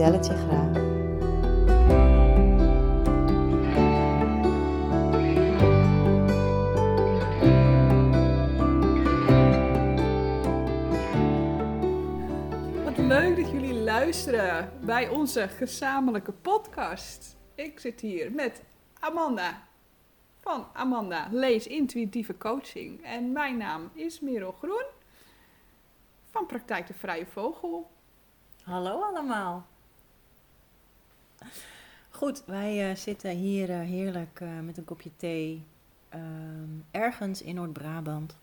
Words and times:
vertel 0.00 0.18
het 0.18 0.26
je 0.26 0.34
graag. 0.34 0.72
Wat 12.84 12.98
leuk 12.98 13.36
dat 13.36 13.50
jullie 13.50 13.74
luisteren 13.74 14.72
bij 14.84 15.08
onze 15.08 15.48
gezamenlijke 15.48 16.32
podcast. 16.32 17.36
Ik 17.54 17.80
zit 17.80 18.00
hier 18.00 18.32
met 18.32 18.62
Amanda 19.00 19.66
van 20.38 20.66
Amanda 20.72 21.28
Lees 21.30 21.66
Intuïtieve 21.66 22.36
Coaching. 22.36 23.04
En 23.04 23.32
mijn 23.32 23.56
naam 23.56 23.90
is 23.94 24.20
Merel 24.20 24.52
Groen 24.52 24.84
van 26.30 26.46
Praktijk 26.46 26.86
de 26.86 26.94
Vrije 26.94 27.26
Vogel. 27.26 27.90
Hallo 28.62 29.02
allemaal. 29.02 29.69
Goed, 32.20 32.44
wij 32.46 32.90
eh, 32.90 32.96
zitten 32.96 33.30
hier 33.30 33.70
eh, 33.70 33.80
heerlijk 33.80 34.40
eh, 34.40 34.58
met 34.58 34.76
een 34.76 34.84
kopje 34.84 35.16
thee 35.16 35.64
ehm, 36.08 36.68
ergens 36.90 37.42
in 37.42 37.54
Noord-Brabant. 37.54 38.36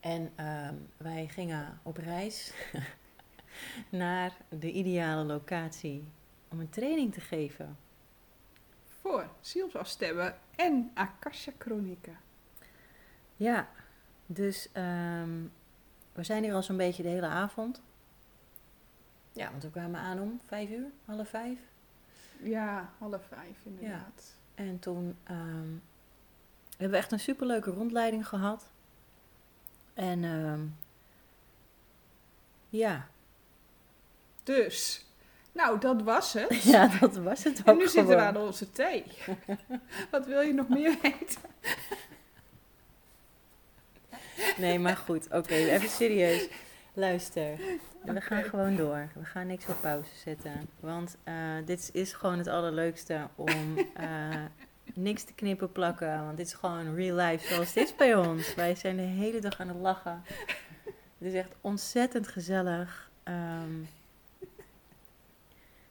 En 0.00 0.32
ehm, 0.34 0.74
wij 0.96 1.28
gingen 1.28 1.80
op 1.82 1.96
reis 1.96 2.52
naar 3.88 4.36
de 4.48 4.70
ideale 4.70 5.24
locatie 5.24 6.04
om 6.48 6.60
een 6.60 6.70
training 6.70 7.12
te 7.12 7.20
geven. 7.20 7.76
Voor 9.00 9.28
zielsafstemmen 9.40 10.38
en 10.56 10.90
Akasha 10.94 11.52
Chronieken. 11.58 12.16
Ja, 13.36 13.68
dus 14.26 14.68
ehm, 14.72 15.42
we 16.12 16.22
zijn 16.22 16.42
hier 16.42 16.54
al 16.54 16.62
zo'n 16.62 16.76
beetje 16.76 17.02
de 17.02 17.08
hele 17.08 17.26
avond. 17.26 17.82
Ja, 19.32 19.50
want 19.50 19.62
we 19.62 19.70
kwamen 19.70 20.00
aan 20.00 20.20
om 20.20 20.40
vijf 20.46 20.70
uur, 20.70 20.90
half 21.04 21.28
vijf. 21.28 21.58
Ja, 22.42 22.90
half 22.98 23.22
vijf 23.28 23.56
inderdaad. 23.62 24.34
En 24.54 24.78
toen 24.78 25.16
ehm, 25.24 25.70
hebben 26.70 26.90
we 26.90 26.96
echt 26.96 27.12
een 27.12 27.20
superleuke 27.20 27.70
rondleiding 27.70 28.28
gehad. 28.28 28.70
En 29.94 30.24
ehm, 30.24 30.60
ja. 32.68 33.08
Dus, 34.42 35.06
nou 35.52 35.78
dat 35.78 36.02
was 36.02 36.32
het. 36.32 36.62
ja, 36.72 36.98
dat 37.00 37.16
was 37.16 37.44
het 37.44 37.60
ook 37.60 37.66
En 37.66 37.76
nu 37.76 37.88
zitten 37.88 38.16
we 38.16 38.22
aan 38.22 38.36
onze 38.36 38.70
thee. 38.70 39.04
Wat 40.10 40.26
wil 40.26 40.40
je 40.40 40.52
nog 40.52 40.68
meer 40.68 40.96
weten? 41.02 41.40
Nee, 44.56 44.78
maar 44.78 44.96
goed. 44.96 45.26
Oké, 45.30 45.54
even 45.54 45.88
serieus. 45.88 46.48
Luister. 46.94 47.58
We 48.04 48.20
gaan 48.20 48.42
gewoon 48.42 48.76
door. 48.76 49.08
We 49.14 49.24
gaan 49.24 49.46
niks 49.46 49.66
op 49.66 49.76
pauze 49.80 50.16
zetten. 50.16 50.68
Want 50.80 51.16
eh, 51.24 51.34
dit 51.64 51.90
is 51.92 52.12
gewoon 52.12 52.38
het 52.38 52.46
allerleukste 52.46 53.28
om 53.34 53.78
eh, 53.94 54.44
niks 54.94 55.24
te 55.24 55.34
knippen 55.34 55.72
plakken. 55.72 56.24
Want 56.24 56.36
dit 56.36 56.46
is 56.46 56.54
gewoon 56.54 56.94
real 56.94 57.16
life 57.16 57.54
zoals 57.54 57.72
dit 57.72 57.88
is 57.88 57.96
bij 57.96 58.14
ons. 58.14 58.54
Wij 58.54 58.74
zijn 58.74 58.96
de 58.96 59.02
hele 59.02 59.40
dag 59.40 59.60
aan 59.60 59.68
het 59.68 59.76
lachen. 59.76 60.22
Het 61.18 61.28
is 61.28 61.34
echt 61.34 61.54
ontzettend 61.60 62.28
gezellig. 62.28 63.10
Ehm, 63.22 63.80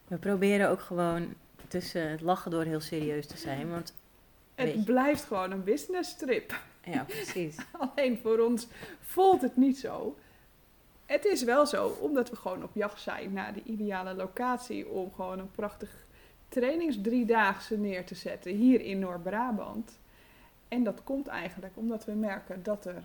we 0.08 0.18
proberen 0.18 0.70
ook 0.70 0.82
gewoon 0.82 1.34
tussen 1.68 2.10
het 2.10 2.22
lachen 2.22 2.52
door 2.52 2.64
heel 2.64 2.80
serieus 2.80 3.28
te 3.28 3.38
zijn. 3.38 3.70
Want 3.70 3.94
je. 4.56 4.64
Het 4.64 4.86
blijft 4.86 5.24
gewoon 5.24 5.52
een 5.52 5.64
business 5.64 6.16
trip. 6.16 6.60
ja, 6.84 7.04
precies. 7.04 7.56
Alleen 7.96 8.20
voor 8.22 8.40
ons 8.40 8.68
voelt 9.00 9.42
het 9.42 9.58
niet 9.58 9.78
zo. 9.78 10.18
Het 11.12 11.26
is 11.26 11.44
wel 11.44 11.66
zo, 11.66 11.88
omdat 11.88 12.30
we 12.30 12.36
gewoon 12.36 12.64
op 12.64 12.76
jacht 12.76 13.02
zijn 13.02 13.34
naar 13.34 13.54
de 13.54 13.64
ideale 13.64 14.14
locatie 14.14 14.88
om 14.88 15.14
gewoon 15.14 15.40
een 15.40 15.52
prachtig 15.52 16.06
trainingsdriedaagse 16.50 17.78
neer 17.78 18.06
te 18.06 18.16
zetten 18.16 18.52
hier 18.52 18.82
in 18.82 19.00
Noord-Brabant. 19.00 20.00
En 20.68 20.84
dat 20.84 21.04
komt 21.04 21.28
eigenlijk 21.28 21.78
omdat 21.78 22.06
we 22.06 22.12
merken 22.12 22.64
dat 22.64 22.86
er 22.86 23.04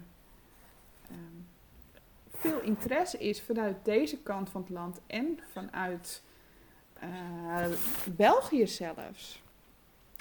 ehm, 1.09 1.37
veel 2.31 2.61
interesse 2.61 3.19
is 3.19 3.43
vanuit 3.43 3.77
deze 3.85 4.19
kant 4.19 4.51
van 4.51 4.61
het 4.61 4.71
land 4.71 5.01
en 5.07 5.41
vanuit 5.53 6.23
eh, 6.93 7.67
België 8.17 8.67
zelfs. 8.67 9.43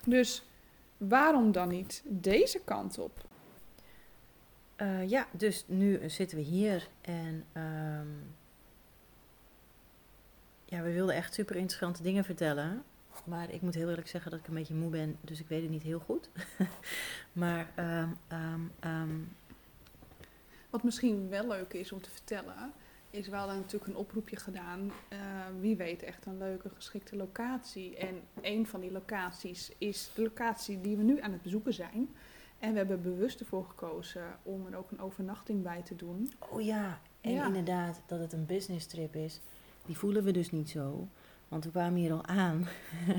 Dus 0.05 0.43
waarom 0.97 1.51
dan 1.51 1.67
niet 1.67 2.01
deze 2.05 2.59
kant 2.63 2.97
op? 2.97 3.25
Eh, 4.75 5.09
ja, 5.09 5.27
dus 5.31 5.63
nu 5.67 6.09
zitten 6.09 6.37
we 6.37 6.43
hier 6.43 6.87
en 7.01 7.45
ehm, 7.53 8.07
ja, 10.65 10.81
we 10.81 10.91
wilden 10.93 11.15
echt 11.15 11.33
super 11.33 11.55
interessante 11.55 12.03
dingen 12.03 12.23
vertellen. 12.23 12.83
Maar 13.23 13.51
ik 13.51 13.61
moet 13.61 13.75
heel 13.75 13.89
eerlijk 13.89 14.07
zeggen 14.07 14.31
dat 14.31 14.39
ik 14.39 14.47
een 14.47 14.53
beetje 14.53 14.73
moe 14.73 14.89
ben, 14.89 15.17
dus 15.21 15.39
ik 15.39 15.47
weet 15.47 15.61
het 15.61 15.71
niet 15.71 15.81
heel 15.83 15.99
goed. 15.99 16.29
maar 17.33 17.71
ehm, 17.75 18.09
ehm, 18.79 19.19
Wat 20.69 20.83
misschien 20.83 21.29
wel 21.29 21.47
leuk 21.47 21.73
is 21.73 21.91
om 21.91 22.01
te 22.01 22.09
vertellen, 22.09 22.73
is 23.09 23.27
we 23.27 23.35
hadden 23.35 23.55
natuurlijk 23.55 23.87
een 23.87 23.95
oproepje 23.95 24.35
gedaan. 24.35 24.91
eh, 25.09 25.19
wie 25.59 25.75
weet 25.75 26.03
echt 26.03 26.25
een 26.25 26.37
leuke 26.37 26.69
geschikte 26.69 27.15
locatie. 27.15 27.97
En 27.97 28.21
een 28.41 28.67
van 28.67 28.79
die 28.81 28.91
locaties 28.91 29.71
is 29.77 30.09
de 30.13 30.21
locatie 30.21 30.81
die 30.81 30.97
we 30.97 31.03
nu 31.03 31.21
aan 31.21 31.31
het 31.31 31.41
bezoeken 31.41 31.73
zijn. 31.73 32.09
En 32.59 32.71
we 32.71 32.77
hebben 32.77 33.01
bewust 33.01 33.39
ervoor 33.39 33.65
gekozen 33.65 34.23
om 34.43 34.65
er 34.71 34.77
ook 34.77 34.91
een 34.91 34.99
overnachting 35.01 35.63
bij 35.63 35.81
te 35.81 35.95
doen. 35.95 36.31
oh 36.49 36.61
ja, 36.61 36.99
en 37.21 37.31
Ja. 37.31 37.45
inderdaad 37.45 38.01
dat 38.05 38.19
het 38.19 38.33
een 38.33 38.45
business 38.45 38.85
trip 38.85 39.15
is, 39.15 39.41
die 39.85 39.97
voelen 39.97 40.23
we 40.23 40.31
dus 40.31 40.51
niet 40.51 40.69
zo. 40.69 41.07
Want 41.47 41.63
we 41.65 41.71
kwamen 41.71 41.99
hier 41.99 42.11
al 42.13 42.25
aan 42.25 42.67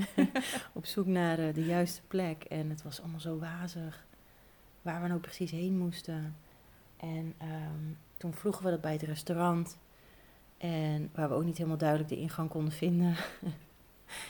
op 0.73 0.85
zoek 0.85 1.05
naar 1.05 1.39
eh, 1.39 1.53
de 1.53 1.65
juiste 1.65 2.01
plek 2.07 2.43
en 2.43 2.69
het 2.69 2.83
was 2.83 2.99
allemaal 3.01 3.19
zo 3.19 3.39
wazig 3.39 4.05
waar 4.81 5.01
we 5.01 5.07
nou 5.07 5.19
precies 5.19 5.51
heen 5.51 5.77
moesten. 5.77 6.35
En 6.97 7.33
ehm, 7.37 7.83
toen 8.17 8.33
vroegen 8.33 8.63
we 8.63 8.69
dat 8.69 8.81
bij 8.81 8.91
het 8.93 9.01
restaurant. 9.01 9.77
En 10.57 11.09
waar 11.13 11.29
we 11.29 11.35
ook 11.35 11.43
niet 11.43 11.57
helemaal 11.57 11.77
duidelijk 11.77 12.09
de 12.09 12.17
ingang 12.17 12.49
konden 12.49 12.73
vinden. 12.73 13.15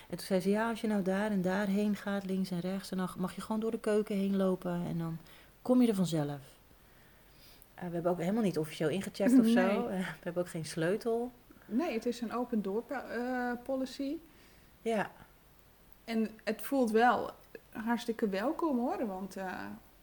en 0.10 0.18
toen 0.18 0.26
zei 0.26 0.40
ze, 0.40 0.50
ja, 0.50 0.70
als 0.70 0.82
je 0.82 0.88
nou 0.88 1.02
daar 1.02 1.32
en 1.32 1.42
daarheen 1.42 1.96
gaat, 1.96 2.26
links 2.26 2.52
en 2.52 2.60
rechts, 2.60 2.90
dan 2.90 3.10
mag 3.18 3.36
je 3.36 3.42
gewoon 3.42 3.62
door 3.62 3.72
de 3.72 3.80
keuken 3.80 4.16
heen 4.16 4.36
lopen 4.36 4.86
en 4.88 4.98
dan 4.98 5.18
kom 5.62 5.82
je 5.82 5.88
er 5.88 5.96
vanzelf. 5.96 6.40
Eh, 7.74 7.88
we 7.88 7.94
hebben 7.94 8.12
ook 8.12 8.20
helemaal 8.20 8.44
niet 8.44 8.58
officieel 8.58 8.90
ingecheckt 8.90 9.40
of 9.40 9.48
zo. 9.48 9.88
Eh, 9.88 9.98
we 9.98 10.24
hebben 10.24 10.44
ook 10.44 10.50
geen 10.50 10.66
sleutel. 10.66 11.32
Nee, 11.66 11.94
het 11.94 12.06
is 12.06 12.22
een 12.22 12.34
open 12.34 12.62
door 12.62 12.84
eh, 12.90 13.52
policy. 13.64 14.16
Ja, 14.82 15.12
En 16.06 16.30
het 16.44 16.62
voelt 16.62 16.92
wel 16.92 17.32
hartstikke 17.72 18.30
welkom 18.30 18.80
hoor. 18.80 19.08
Want 19.08 19.36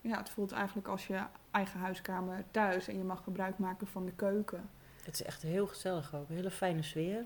ja, 0.00 0.18
het 0.18 0.30
voelt 0.30 0.52
eigenlijk 0.52 0.88
als 0.88 1.06
je 1.06 1.22
eigen 1.50 1.80
huiskamer 1.80 2.44
thuis 2.50 2.88
en 2.88 2.98
je 2.98 3.04
mag 3.04 3.22
gebruik 3.24 3.58
maken 3.58 3.86
van 3.86 4.04
de 4.04 4.12
keuken. 4.12 4.70
het 5.02 5.14
is 5.14 5.22
echt 5.22 5.42
heel 5.42 5.66
gezellig 5.66 6.14
ook. 6.14 6.28
Een 6.28 6.34
hele 6.34 6.50
fijne 6.50 6.82
sfeer. 6.82 7.24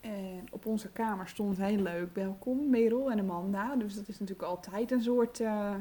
En 0.00 0.46
op 0.50 0.66
onze 0.66 0.88
kamer 0.88 1.28
stond 1.28 1.56
heel 1.56 1.82
leuk 1.82 2.14
welkom, 2.14 2.70
Merel 2.70 3.10
en 3.10 3.18
Amanda. 3.18 3.76
Dus 3.76 3.94
dat 3.94 4.08
is 4.08 4.18
natuurlijk 4.18 4.48
altijd 4.48 4.90
een 4.90 5.02
soort 5.02 5.40
eh, 5.40 5.74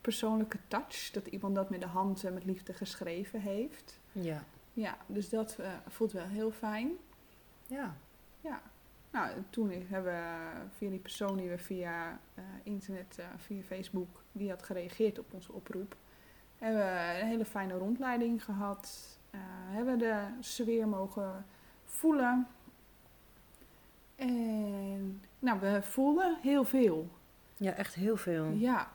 persoonlijke 0.00 0.58
touch. 0.68 1.10
Dat 1.10 1.26
iemand 1.26 1.54
dat 1.54 1.70
met 1.70 1.80
de 1.80 1.86
hand 1.86 2.24
en 2.24 2.34
met 2.34 2.44
liefde 2.44 2.72
geschreven 2.72 3.40
heeft. 3.40 4.00
Ja. 4.12 4.44
Ja, 4.72 4.96
dus 5.06 5.28
dat 5.28 5.56
eh, 5.58 5.72
voelt 5.88 6.12
wel 6.12 6.26
heel 6.26 6.50
fijn. 6.50 6.92
Ja. 7.66 7.96
Ja. 8.40 8.62
Nou, 9.14 9.30
toen 9.50 9.70
hebben 9.70 10.12
we 10.12 10.68
via 10.76 10.90
die 10.90 10.98
persoon 10.98 11.36
die 11.36 11.48
we 11.48 11.58
via 11.58 12.18
eh, 12.34 12.44
internet, 12.62 13.18
eh, 13.18 13.26
via 13.36 13.62
Facebook, 13.62 14.22
die 14.32 14.50
had 14.50 14.62
gereageerd 14.62 15.18
op 15.18 15.34
onze 15.34 15.52
oproep, 15.52 15.96
hebben 16.58 16.80
we 16.80 17.20
een 17.20 17.26
hele 17.26 17.44
fijne 17.44 17.74
rondleiding 17.74 18.44
gehad. 18.44 19.18
Eh, 19.30 19.40
hebben 19.48 19.98
de 19.98 20.26
sfeer 20.40 20.88
mogen 20.88 21.46
voelen. 21.84 22.46
En 24.16 25.22
nou, 25.38 25.60
we 25.60 25.82
voelden 25.82 26.38
heel 26.42 26.64
veel. 26.64 27.10
Ja, 27.56 27.72
echt 27.72 27.94
heel 27.94 28.16
veel. 28.16 28.50
Ja. 28.50 28.90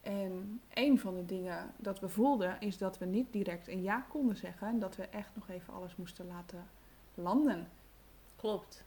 En 0.00 0.60
een 0.74 0.98
van 0.98 1.14
de 1.14 1.24
dingen 1.24 1.72
dat 1.76 2.00
we 2.00 2.08
voelden 2.08 2.60
is 2.60 2.78
dat 2.78 2.98
we 2.98 3.04
niet 3.04 3.32
direct 3.32 3.68
een 3.68 3.82
ja 3.82 4.06
konden 4.08 4.36
zeggen. 4.36 4.68
En 4.68 4.78
dat 4.78 4.96
we 4.96 5.06
echt 5.08 5.30
nog 5.34 5.48
even 5.48 5.74
alles 5.74 5.96
moesten 5.96 6.26
laten 6.26 6.66
landen. 7.14 7.68
Klopt. 8.36 8.84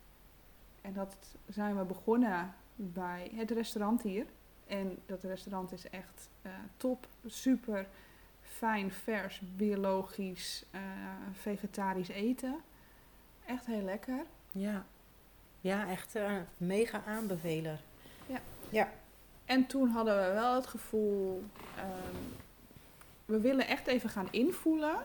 En 0.81 0.93
dat 0.93 1.17
zijn 1.47 1.77
we 1.77 1.83
begonnen 1.83 2.53
bij 2.75 3.31
het 3.35 3.51
restaurant 3.51 4.01
hier. 4.01 4.25
En 4.67 4.97
dat 5.05 5.23
restaurant 5.23 5.71
is 5.71 5.89
echt 5.89 6.29
eh, 6.41 6.51
top, 6.77 7.07
super 7.25 7.87
fijn, 8.41 8.91
vers, 8.91 9.41
biologisch, 9.55 10.65
eh, 10.71 10.81
vegetarisch 11.31 12.07
eten. 12.07 12.55
Echt 13.45 13.65
heel 13.65 13.81
lekker. 13.81 14.25
Ja. 14.51 14.85
Ja, 15.61 15.89
echt 15.89 16.15
eh, 16.15 16.31
mega 16.57 17.03
aanbeveler. 17.07 17.79
Ja. 18.27 18.39
Ja. 18.69 18.91
En 19.45 19.65
toen 19.65 19.89
hadden 19.89 20.15
we 20.15 20.33
wel 20.33 20.55
het 20.55 20.67
gevoel, 20.67 21.43
ehm, 21.75 22.15
we 23.25 23.39
willen 23.39 23.67
echt 23.67 23.87
even 23.87 24.09
gaan 24.09 24.27
invoelen 24.31 24.97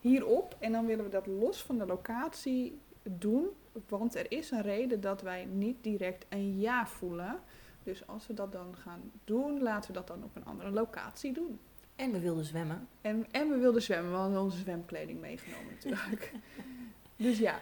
hierop. 0.00 0.56
En 0.58 0.72
dan 0.72 0.86
willen 0.86 1.04
we 1.04 1.10
dat 1.10 1.26
los 1.26 1.62
van 1.62 1.78
de 1.78 1.86
locatie 1.86 2.78
doen. 3.02 3.46
Want 3.88 4.14
er 4.14 4.32
is 4.32 4.50
een 4.50 4.62
reden 4.62 5.00
dat 5.00 5.22
wij 5.22 5.44
niet 5.44 5.76
direct 5.80 6.26
een 6.28 6.58
ja 6.58 6.86
voelen. 6.86 7.40
Dus 7.82 8.06
als 8.06 8.26
we 8.26 8.34
dat 8.34 8.52
dan 8.52 8.76
gaan 8.76 9.10
doen, 9.24 9.62
laten 9.62 9.90
we 9.90 9.96
dat 9.96 10.06
dan 10.06 10.24
op 10.24 10.36
een 10.36 10.44
andere 10.44 10.70
locatie 10.70 11.32
doen. 11.32 11.58
En 11.96 12.12
we 12.12 12.20
wilden 12.20 12.44
zwemmen. 12.44 12.88
En, 13.00 13.26
en 13.30 13.48
we 13.48 13.56
wilden 13.56 13.82
zwemmen, 13.82 14.10
we 14.10 14.16
hadden 14.16 14.40
onze 14.40 14.58
zwemkleding 14.58 15.20
meegenomen 15.20 15.72
natuurlijk. 15.72 16.32
dus 17.16 17.38
ja, 17.38 17.60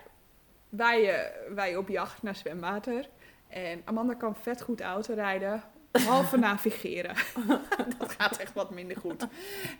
wij, 0.76 1.14
eh, 1.14 1.54
wij 1.54 1.76
op 1.76 1.88
jacht 1.88 2.22
naar 2.22 2.36
zwemwater. 2.36 3.08
En 3.48 3.82
Amanda 3.84 4.14
kan 4.14 4.36
vet 4.36 4.62
goed 4.62 4.80
auto 4.80 5.14
rijden, 5.14 5.62
behalve 5.90 6.36
navigeren. 6.36 7.14
dat 7.98 8.12
gaat 8.18 8.36
echt 8.36 8.52
wat 8.52 8.70
minder 8.70 8.96
goed. 8.96 9.26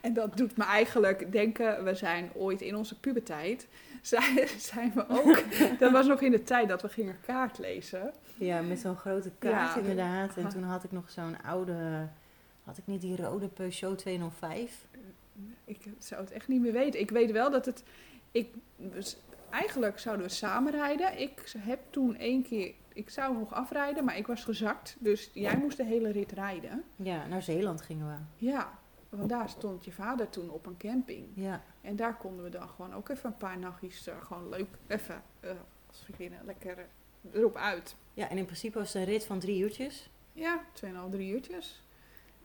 En 0.00 0.12
dat 0.12 0.37
doet 0.37 0.56
me 0.56 0.64
eigenlijk 0.64 1.32
denken, 1.32 1.85
we 1.85 1.94
zijn 1.94 2.31
ooit 2.35 2.61
in 2.61 2.76
onze 2.76 3.00
puberteit, 3.00 3.69
zijn, 4.02 4.49
zijn 4.58 4.93
we 4.94 5.08
ook, 5.08 5.43
dat 5.79 5.93
was 5.93 6.06
nog 6.06 6.20
in 6.20 6.31
de 6.31 6.43
tijd 6.43 6.69
dat 6.69 6.82
we 6.82 6.88
gingen 6.88 7.17
kaart 7.26 7.58
lezen. 7.58 8.12
Ja, 8.38 8.61
met 8.61 8.81
zo'n 8.81 8.97
grote 8.97 9.31
kaart 9.38 9.75
Ja. 9.75 9.81
inderdaad. 9.81 10.37
En 10.37 10.49
toen 10.49 10.62
had 10.62 10.85
ik 10.85 10.93
nog 10.93 11.11
zo'n 11.11 11.43
oude... 11.43 12.08
Had 12.64 12.79
ik 12.79 12.87
niet 12.87 13.00
die 13.00 13.17
rode 13.17 13.49
Peugeot 13.49 13.99
205? 13.99 14.87
Ik 15.64 15.79
zou 15.99 16.20
het 16.20 16.32
echt 16.32 16.49
niet 16.49 16.61
meer 16.61 16.73
weten. 16.73 17.00
Ik 17.00 17.11
weet 17.11 17.31
wel 17.31 17.50
dat 17.50 17.67
het. 17.67 17.82
Ik, 18.32 18.49
dus 18.76 19.17
eigenlijk 19.55 19.99
zouden 19.99 20.27
we 20.27 20.33
samen 20.33 20.73
rijden. 20.73 21.21
Ik 21.21 21.53
heb 21.59 21.81
toen 21.91 22.17
één 22.17 22.43
keer. 22.43 22.75
Ik 22.93 23.11
zou 23.11 23.39
nog 23.39 23.53
afrijden, 23.53 24.05
maar 24.05 24.17
ik 24.17 24.27
was 24.27 24.45
gezakt. 24.45 24.97
Dus 24.99 25.31
jij 25.33 25.56
moest 25.56 25.77
de 25.77 25.85
hele 25.85 26.11
rit 26.11 26.33
rijden. 26.33 26.85
Ja, 26.97 27.27
naar 27.27 27.43
Zeeland 27.43 27.81
gingen 27.81 28.06
we. 28.06 28.47
Ja, 28.47 28.79
want 29.09 29.29
daar 29.29 29.49
stond 29.49 29.85
je 29.85 29.93
vader 29.93 30.29
toen 30.29 30.51
op 30.51 30.67
een 30.67 30.77
camping. 30.77 31.27
Ja. 31.35 31.62
En 31.81 31.97
daar 31.97 32.17
konden 32.17 32.45
we 32.45 32.51
dan 32.51 32.69
gewoon 32.69 32.95
ook 32.95 33.09
even 33.09 33.31
een 33.31 33.37
paar 33.37 33.59
nachtjes 33.59 34.06
eh, 34.06 34.23
gewoon 34.23 34.49
leuk 34.49 34.69
even 34.87 35.23
eh, 35.41 35.51
als 35.87 36.03
vriendinnen 36.05 36.45
lekker 36.45 36.79
eh, 36.79 36.85
erop 37.33 37.57
uit. 37.57 37.97
Ja, 38.15 38.29
en 38.29 38.39
in 38.39 38.45
principe 38.45 38.79
was 38.79 38.93
het 38.93 39.03
een 39.03 39.09
rit 39.09 39.25
van 39.25 39.39
drie 39.39 39.62
uurtjes. 39.62 40.11
Ja, 40.33 40.65
2,5, 40.85 40.91
drie 41.11 41.33
uurtjes. 41.33 41.83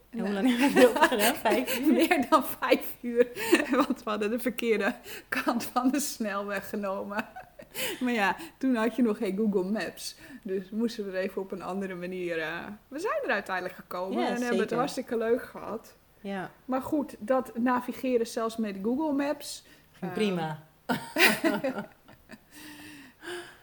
En 0.09 0.19
hoe 0.19 0.29
lang 0.29 0.57
hebben 0.57 0.73
we 0.73 0.91
dat 0.93 1.03
gedaan? 1.07 1.35
Vijf 1.51 1.79
uur? 1.79 1.93
Meer 1.93 2.25
dan 2.29 2.43
vijf 2.45 2.95
uur. 3.01 3.27
Want 3.85 4.03
we 4.03 4.09
hadden 4.09 4.29
de 4.29 4.39
verkeerde 4.39 4.95
kant 5.29 5.63
van 5.63 5.89
de 5.91 5.99
snelweg 5.99 6.69
genomen. 6.69 7.25
Maar 7.99 8.13
ja, 8.13 8.35
toen 8.57 8.75
had 8.75 8.95
je 8.95 9.01
nog 9.01 9.17
geen 9.17 9.37
Google 9.37 9.63
Maps. 9.71 10.15
Dus 10.43 10.69
moesten 10.69 11.05
we 11.05 11.11
er 11.11 11.17
even 11.23 11.41
op 11.41 11.51
een 11.51 11.61
andere 11.61 11.95
manier. 11.95 12.39
eh, 12.39 12.65
we 12.87 12.99
zijn 12.99 13.19
er 13.23 13.29
uiteindelijk 13.31 13.75
gekomen 13.75 14.19
Ja, 14.21 14.27
en 14.27 14.41
hebben 14.41 14.59
het 14.59 14.71
hartstikke 14.71 15.17
leuk 15.17 15.43
gehad. 15.43 15.95
Ja, 16.21 16.51
Maar 16.65 16.81
goed, 16.81 17.15
dat 17.19 17.57
navigeren 17.57 18.27
zelfs 18.27 18.57
met 18.57 18.75
Google 18.83 19.13
Maps. 19.13 19.63
ging 19.91 20.11
eh, 20.11 20.17
prima. 20.17 20.63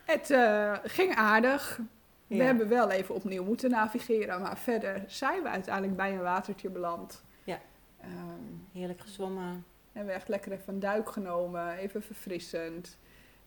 Het 0.04 0.30
eh, 0.30 0.72
ging 0.84 1.14
aardig. 1.16 1.80
We 2.26 2.42
hebben 2.42 2.68
wel 2.68 2.90
even 2.90 3.14
opnieuw 3.14 3.44
moeten 3.44 3.70
navigeren. 3.70 4.40
Maar 4.40 4.58
verder 4.58 5.04
zijn 5.06 5.42
we 5.42 5.48
uiteindelijk 5.48 5.96
bij 5.96 6.12
een 6.12 6.22
watertje 6.22 6.70
beland. 6.70 7.22
Ja. 7.44 7.60
Ehm, 8.00 8.10
Heerlijk 8.72 9.00
gezwommen. 9.00 9.64
Hebben 9.92 10.12
we 10.12 10.18
echt 10.18 10.28
lekker 10.28 10.52
even 10.52 10.74
een 10.74 10.80
duik 10.80 11.10
genomen, 11.10 11.72
even 11.72 12.02
verfrissend. 12.02 12.98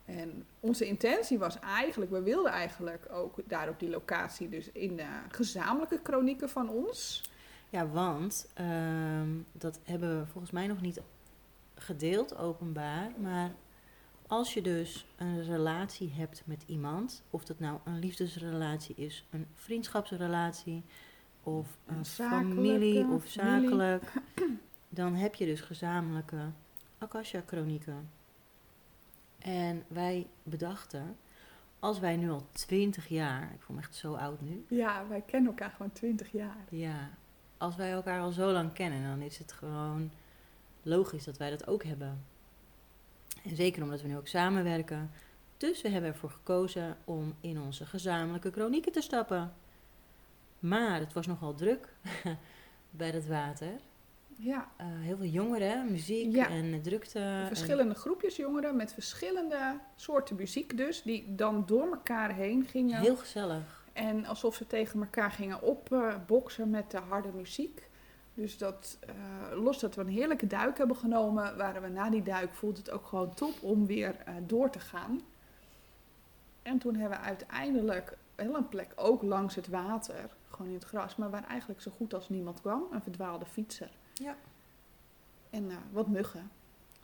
En 0.06 0.46
onze 0.60 0.86
intentie 0.86 1.40
was 1.40 1.60
eigenlijk, 1.60 2.12
we 2.12 2.22
wilden 2.22 2.52
eigenlijk 2.52 3.08
ook 3.12 3.36
daar 3.46 3.70
op 3.70 3.80
die 3.80 3.90
locatie, 3.90 4.50
dus 4.50 4.72
in 4.72 4.96
de 4.96 5.08
gezamenlijke 5.30 6.00
chronieken 6.04 6.50
van 6.50 6.70
ons. 6.70 7.24
Ja, 7.70 7.88
want 7.88 8.52
ehm, 8.54 9.30
dat 9.52 9.80
hebben 9.84 10.20
we 10.20 10.26
volgens 10.26 10.52
mij 10.52 10.68
nog 10.68 10.82
niet 10.82 11.02
gedeeld 11.76 12.38
openbaar. 12.38 13.12
Maar 13.18 13.52
als 14.30 14.54
je 14.54 14.62
dus 14.62 15.06
een 15.16 15.44
relatie 15.44 16.12
hebt 16.14 16.42
met 16.46 16.64
iemand, 16.66 17.24
of 17.30 17.44
dat 17.46 17.60
nou 17.60 17.80
een 17.84 18.00
liefdesrelatie 18.00 18.96
is, 18.96 19.26
een 19.30 19.46
vriendschapsrelatie, 19.54 20.84
of 21.44 21.78
Een 21.86 22.06
familie 22.06 23.06
of 23.06 23.26
familie. 23.26 23.70
zakelijk, 23.70 24.14
dan 24.90 25.16
heb 25.16 25.36
je 25.36 25.46
dus 25.46 25.62
gezamenlijke 25.62 26.38
Akasha-chronieken. 26.98 28.10
En 29.40 29.84
wij 29.88 30.28
bedachten, 30.44 31.18
als 31.80 32.00
wij 32.00 32.16
nu 32.18 32.30
al 32.30 32.46
twintig 32.52 33.08
jaar, 33.08 33.52
ik 33.54 33.62
voel 33.62 33.76
me 33.76 33.82
echt 33.82 33.96
zo 33.96 34.14
oud 34.14 34.42
nu, 34.42 34.66
Ja, 34.70 35.08
wij 35.08 35.22
kennen 35.22 35.50
elkaar 35.50 35.72
gewoon 35.72 35.92
twintig 35.92 36.32
jaar. 36.32 36.66
ja, 36.70 37.10
als 37.58 37.76
wij 37.76 37.92
elkaar 37.92 38.20
al 38.22 38.32
zo 38.32 38.52
lang 38.52 38.74
kennen, 38.74 39.04
dan 39.10 39.22
is 39.22 39.38
het 39.38 39.52
gewoon 39.52 40.12
logisch 40.84 41.24
dat 41.24 41.38
wij 41.38 41.50
dat 41.50 41.68
ook 41.68 41.84
hebben. 41.84 42.24
En 43.44 43.56
zeker 43.56 43.84
omdat 43.84 44.02
we 44.02 44.08
nu 44.08 44.18
ook 44.18 44.28
samenwerken. 44.28 45.12
Dus 45.58 45.82
we 45.82 45.90
hebben 45.90 46.10
ervoor 46.12 46.30
gekozen 46.32 46.98
om 47.06 47.34
in 47.42 47.62
onze 47.62 47.86
gezamenlijke 47.86 48.52
chronieken 48.52 48.92
te 48.92 49.02
stappen. 49.02 49.54
Maar 50.60 51.00
het 51.00 51.14
was 51.14 51.28
nogal 51.28 51.56
druk 51.56 51.94
bij 52.90 53.12
dat 53.12 53.26
water. 53.26 53.72
Ja, 54.36 54.68
Eh, 54.78 54.86
heel 54.90 55.18
veel 55.18 55.26
jongeren, 55.26 55.92
muziek 55.92 56.36
Ja. 56.36 56.50
en 56.50 56.82
drukte. 56.82 57.20
en- 57.20 57.48
verschillende 57.48 57.94
groepjes 57.96 58.36
jongeren 58.36 58.76
met 58.76 58.94
verschillende 58.94 59.80
soorten 59.96 60.36
muziek 60.36 60.78
dus, 60.78 61.02
die 61.02 61.36
dan 61.36 61.64
door 61.66 61.86
elkaar 61.86 62.34
heen 62.36 62.66
gingen. 62.66 63.00
Heel 63.00 63.16
gezellig. 63.18 63.84
En 63.94 64.26
alsof 64.26 64.56
ze 64.56 64.68
tegen 64.68 65.00
elkaar 65.02 65.32
gingen 65.32 65.62
opboksen 65.62 66.70
met 66.70 66.92
de 66.92 66.98
harde 66.98 67.32
muziek. 67.36 67.89
Dus 68.40 68.58
dat, 68.58 68.98
eh, 69.00 69.62
los 69.62 69.80
dat 69.80 69.96
we 69.96 70.02
een 70.02 70.08
heerlijke 70.08 70.48
duik 70.48 70.78
hebben 70.78 70.96
genomen, 70.96 71.58
waren 71.58 71.82
we 71.82 71.88
na 71.88 72.10
die 72.10 72.24
duik, 72.24 72.54
voelde 72.54 72.80
het 72.80 72.92
ook 72.92 73.06
gewoon 73.06 73.34
top 73.34 73.62
om 73.62 73.86
weer 73.86 74.16
eh, 74.26 74.34
door 74.46 74.70
te 74.70 74.80
gaan. 74.80 75.22
En 76.62 76.78
toen 76.78 76.96
hebben 76.96 77.20
we 77.20 77.26
uiteindelijk 77.26 78.18
wel 78.36 78.56
een 78.56 78.70
plek 78.70 78.92
ook 78.96 79.22
langs 79.22 79.56
het 79.56 79.68
water, 79.68 80.30
gewoon 80.50 80.68
in 80.68 80.74
het 80.74 80.84
gras, 80.84 81.16
maar 81.16 81.30
waar 81.30 81.48
eigenlijk 81.48 81.82
zo 81.82 81.92
goed 81.98 82.14
als 82.14 82.30
niemand 82.30 82.62
kwam, 82.62 82.84
een 82.92 83.02
verdwaalde 83.02 83.46
fietser. 83.46 83.92
Ja. 84.14 84.36
En 85.50 85.70
eh, 85.70 85.78
wat 85.92 86.08
muggen. 86.08 86.52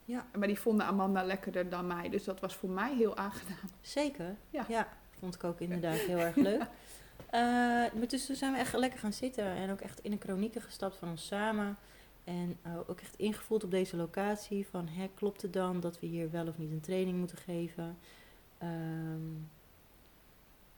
Ja. 0.05 0.25
Maar 0.37 0.47
die 0.47 0.59
vonden 0.59 0.85
Amanda 0.85 1.23
lekkerder 1.23 1.69
dan 1.69 1.87
mij, 1.87 2.09
dus 2.09 2.23
dat 2.23 2.39
was 2.39 2.55
voor 2.55 2.69
mij 2.69 2.95
heel 2.95 3.17
aangenaam. 3.17 3.69
Zeker. 3.81 4.35
Ja. 4.49 4.87
vond 5.19 5.35
ik 5.35 5.43
ook 5.43 5.59
inderdaad 5.59 5.99
heel 6.11 6.17
erg 6.17 6.35
leuk. 6.35 6.67
Eh, 7.35 7.41
maar 7.93 8.07
dus 8.07 8.25
toen 8.25 8.35
zijn 8.35 8.51
we 8.51 8.59
echt 8.59 8.73
lekker 8.73 8.99
gaan 8.99 9.13
zitten 9.13 9.45
en 9.45 9.71
ook 9.71 9.81
echt 9.81 9.99
in 9.99 10.11
de 10.11 10.17
chronieken 10.19 10.61
gestapt 10.61 10.95
van 10.95 11.09
ons 11.09 11.27
samen. 11.27 11.77
En 12.23 12.57
eh, 12.61 12.89
ook 12.89 12.99
echt 12.99 13.17
ingevoeld 13.17 13.63
op 13.63 13.71
deze 13.71 13.95
locatie 13.95 14.67
van, 14.67 14.87
hè, 14.87 15.09
klopt 15.13 15.41
het 15.41 15.53
dan 15.53 15.79
dat 15.79 15.99
we 15.99 16.07
hier 16.07 16.31
wel 16.31 16.47
of 16.47 16.57
niet 16.57 16.71
een 16.71 16.81
training 16.81 17.17
moeten 17.17 17.37
geven? 17.37 17.97
Ehm, 18.57 19.31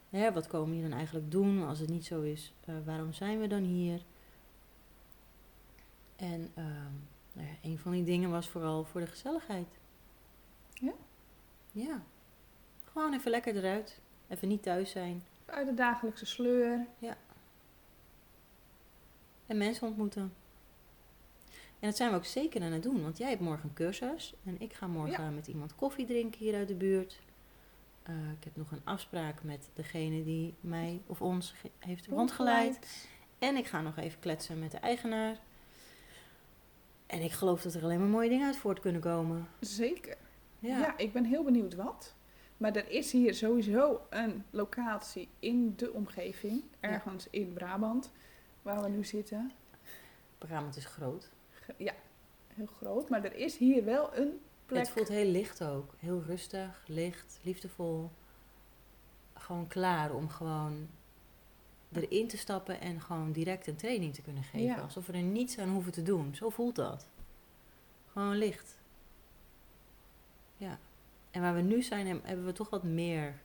hè, 0.09 0.31
wat 0.31 0.47
komen 0.47 0.69
we 0.69 0.75
hier 0.75 0.89
dan 0.89 0.97
eigenlijk 0.97 1.31
doen? 1.31 1.67
Als 1.67 1.79
het 1.79 1.89
niet 1.89 2.05
zo 2.05 2.21
is, 2.21 2.53
eh, 2.65 2.75
waarom 2.85 3.13
zijn 3.13 3.39
we 3.39 3.47
dan 3.47 3.63
hier? 3.63 4.01
En 6.15 6.51
ehm, 6.53 6.93
nou 7.33 7.47
ja, 7.47 7.53
een 7.69 7.79
van 7.79 7.91
die 7.91 8.03
dingen 8.03 8.29
was 8.29 8.47
vooral 8.47 8.83
voor 8.83 9.01
de 9.01 9.07
gezelligheid. 9.07 9.67
Ja? 10.73 10.93
Ja. 11.71 12.03
Gewoon 12.83 13.13
even 13.13 13.31
lekker 13.31 13.55
eruit. 13.55 13.99
Even 14.27 14.47
niet 14.47 14.63
thuis 14.63 14.91
zijn. 14.91 15.23
Uit 15.47 15.67
de 15.67 15.73
dagelijkse 15.73 16.25
sleur. 16.25 16.85
En 19.45 19.57
mensen 19.57 19.87
ontmoeten. 19.87 20.33
En 21.79 21.87
dat 21.87 21.97
zijn 21.97 22.09
we 22.09 22.15
ook 22.15 22.25
zeker 22.25 22.61
aan 22.61 22.71
het 22.71 22.83
doen. 22.83 23.01
Want 23.01 23.17
jij 23.17 23.29
hebt 23.29 23.41
morgen 23.41 23.69
een 23.69 23.75
cursus. 23.75 24.33
En 24.45 24.61
ik 24.61 24.73
ga 24.73 24.87
morgen 24.87 25.35
met 25.35 25.47
iemand 25.47 25.75
koffie 25.75 26.05
drinken 26.05 26.39
hier 26.39 26.55
uit 26.55 26.67
de 26.67 26.75
buurt. 26.75 27.19
Eh, 28.03 28.15
ik 28.37 28.43
heb 28.43 28.55
nog 28.55 28.71
een 28.71 28.81
afspraak 28.83 29.43
met 29.43 29.69
degene 29.73 30.23
die 30.23 30.53
mij 30.59 31.01
of 31.05 31.21
ons 31.21 31.53
heeft 31.79 32.07
rondgeleid. 32.07 33.07
En 33.39 33.55
ik 33.55 33.67
ga 33.67 33.81
nog 33.81 33.97
even 33.97 34.19
kletsen 34.19 34.59
met 34.59 34.71
de 34.71 34.77
eigenaar. 34.77 35.37
En 37.05 37.21
ik 37.21 37.31
geloof 37.31 37.61
dat 37.61 37.73
er 37.73 37.83
alleen 37.83 37.99
maar 37.99 38.07
mooie 38.07 38.29
dingen 38.29 38.45
uit 38.45 38.57
voort 38.57 38.79
kunnen 38.79 39.01
komen. 39.01 39.47
Zeker. 39.59 40.17
Ja. 40.59 40.79
Ja. 40.79 40.97
ik 40.97 41.13
ben 41.13 41.25
heel 41.25 41.43
benieuwd 41.43 41.75
wat. 41.75 42.15
Maar 42.57 42.75
er 42.75 42.89
is 42.89 43.11
hier 43.11 43.33
sowieso 43.33 44.01
een 44.09 44.43
locatie 44.49 45.29
in 45.39 45.73
de 45.75 45.91
omgeving, 45.93 46.63
ergens 46.79 47.27
in 47.29 47.53
Brabant, 47.53 48.11
waar 48.61 48.81
we 48.81 48.89
nu 48.89 49.03
zitten. 49.03 49.51
Brabant 50.37 50.75
is 50.75 50.85
groot. 50.85 51.29
Ja, 51.77 51.93
heel 52.47 52.65
groot. 52.65 53.09
Maar 53.09 53.23
er 53.23 53.35
is 53.35 53.57
hier 53.57 53.83
wel 53.85 54.15
een 54.15 54.39
plek. 54.65 54.79
Het 54.79 54.89
voelt 54.89 55.07
heel 55.07 55.31
licht 55.31 55.63
ook. 55.63 55.93
Heel 55.97 56.21
rustig, 56.21 56.83
licht, 56.87 57.39
liefdevol. 57.43 58.09
gewoon 59.33 59.67
klaar 59.67 60.13
om 60.13 60.29
gewoon 60.29 60.87
erin 61.91 62.27
te 62.27 62.37
stappen 62.37 62.81
en 62.81 63.01
gewoon 63.01 63.31
direct 63.31 63.67
een 63.67 63.75
training 63.75 64.13
te 64.13 64.21
kunnen 64.21 64.43
geven. 64.43 64.67
Ja. 64.67 64.75
Alsof 64.75 65.05
we 65.05 65.13
er 65.13 65.21
niets 65.21 65.57
aan 65.57 65.69
hoeven 65.69 65.91
te 65.91 66.03
doen. 66.03 66.35
Zo 66.35 66.49
voelt 66.49 66.75
dat. 66.75 67.09
Gewoon 68.11 68.35
licht. 68.35 68.77
Ja. 70.57 70.79
En 71.37 71.43
waar 71.43 71.55
we 71.55 71.61
nu 71.61 71.81
zijn, 71.81 72.07
hebben 72.07 72.45
we 72.45 72.51
toch 72.51 72.69
wat 72.69 72.83
meer 72.83 73.41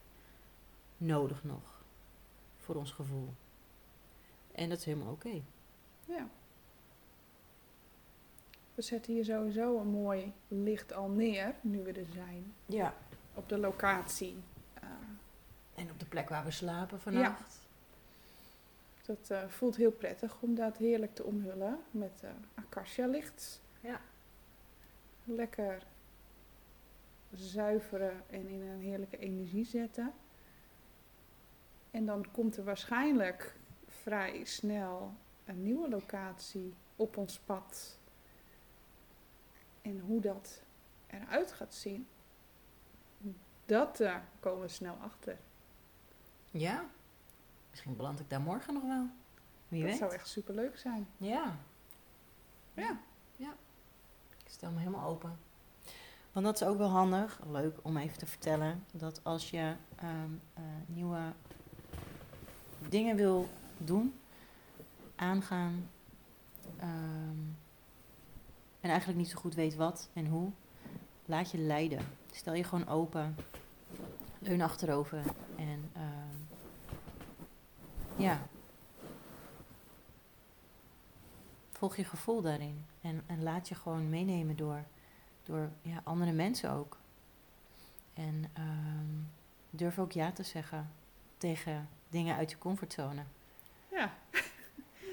nodig 0.96 1.44
nog. 1.44 1.84
Voor 2.56 2.74
ons 2.74 2.90
gevoel. 2.92 3.28
En 4.52 4.68
dat 4.68 4.78
is 4.78 4.84
helemaal 4.84 5.12
oké. 5.12 5.42
Ja. 6.04 6.28
We 8.74 8.82
zetten 8.82 9.12
hier 9.12 9.24
sowieso 9.24 9.78
een 9.78 9.86
mooi 9.88 10.32
licht 10.48 10.92
al 10.92 11.08
neer, 11.08 11.54
nu 11.60 11.82
we 11.82 11.92
er 11.92 12.06
zijn. 12.12 12.54
Ja. 12.66 12.94
Op 13.34 13.48
de 13.48 13.58
locatie. 13.58 14.36
Eh, 14.74 14.88
En 15.74 15.90
op 15.90 15.98
de 15.98 16.06
plek 16.06 16.28
waar 16.28 16.44
we 16.44 16.50
slapen 16.50 17.00
vannacht. 17.00 17.58
dat 19.06 19.30
eh, 19.30 19.48
voelt 19.48 19.76
heel 19.76 19.92
prettig 19.92 20.36
om 20.40 20.54
dat 20.54 20.76
heerlijk 20.76 21.14
te 21.14 21.24
omhullen 21.24 21.78
met 21.90 22.20
eh 22.22 22.30
acacia 22.54 23.06
licht. 23.06 23.60
Ja. 23.80 24.00
Lekker 25.24 25.82
zuiveren 27.32 28.22
en 28.30 28.48
in 28.48 28.62
een 28.62 28.80
heerlijke 28.80 29.18
energie 29.18 29.64
zetten. 29.64 30.12
En 31.90 32.06
dan 32.06 32.30
komt 32.30 32.56
er 32.56 32.64
waarschijnlijk 32.64 33.56
vrij 33.86 34.44
snel 34.44 35.14
een 35.44 35.62
nieuwe 35.62 35.88
locatie 35.88 36.74
op 36.96 37.16
ons 37.16 37.38
pad. 37.38 37.98
En 39.82 40.00
hoe 40.00 40.20
dat 40.20 40.62
eruit 41.06 41.52
gaat 41.52 41.74
zien, 41.74 42.06
dat 43.66 44.00
eh, 44.00 44.16
komen 44.40 44.60
we 44.60 44.68
snel 44.68 44.94
achter. 44.94 45.38
Ja. 46.50 46.84
Misschien 47.70 47.96
beland 47.96 48.20
ik 48.20 48.30
daar 48.30 48.40
morgen 48.40 48.74
nog 48.74 48.82
wel. 48.82 49.06
Wie 49.68 49.80
dat 49.80 49.90
weet. 49.90 49.98
zou 49.98 50.12
echt 50.12 50.28
super 50.28 50.54
leuk 50.54 50.78
zijn. 50.78 51.08
Ja. 51.16 51.56
Ja. 52.74 53.00
Ja. 53.36 53.54
Ik 54.44 54.50
stel 54.50 54.70
me 54.70 54.78
helemaal 54.78 55.08
open. 55.08 55.38
Want 56.32 56.46
dat 56.46 56.60
is 56.60 56.66
ook 56.66 56.78
wel 56.78 56.88
handig, 56.88 57.40
leuk 57.50 57.78
om 57.82 57.96
even 57.96 58.18
te 58.18 58.26
vertellen, 58.26 58.84
dat 58.92 59.20
als 59.22 59.50
je 59.50 59.74
ehm, 59.96 60.30
eh, 60.54 60.62
nieuwe 60.86 61.20
dingen 62.88 63.16
wil 63.16 63.48
doen, 63.78 64.14
aangaan, 65.16 65.88
ehm, 66.76 67.38
en 68.80 68.90
eigenlijk 68.90 69.18
niet 69.18 69.28
zo 69.28 69.38
goed 69.38 69.54
weet 69.54 69.74
wat 69.74 70.08
en 70.12 70.26
hoe, 70.26 70.50
laat 71.26 71.50
je 71.50 71.58
leiden. 71.58 72.00
Stel 72.30 72.54
je 72.54 72.64
gewoon 72.64 72.88
open, 72.88 73.36
leun 74.38 74.60
achterover 74.60 75.22
en 75.56 75.90
ehm, 75.92 76.36
ja, 78.22 78.46
volg 81.72 81.96
je 81.96 82.04
gevoel 82.04 82.42
daarin. 82.42 82.84
En, 83.00 83.22
en 83.26 83.42
laat 83.42 83.68
je 83.68 83.74
gewoon 83.74 84.08
meenemen 84.08 84.56
door, 84.56 84.84
door 85.42 85.70
ja, 85.82 86.00
andere 86.04 86.32
mensen 86.32 86.70
ook. 86.70 86.98
En 88.14 88.44
ehm, 88.52 89.20
durf 89.70 89.98
ook 89.98 90.12
ja 90.12 90.32
te 90.32 90.42
zeggen 90.42 90.90
tegen 91.36 91.88
dingen 92.08 92.36
uit 92.36 92.50
je 92.50 92.58
comfortzone. 92.58 93.22
Ja, 93.90 94.12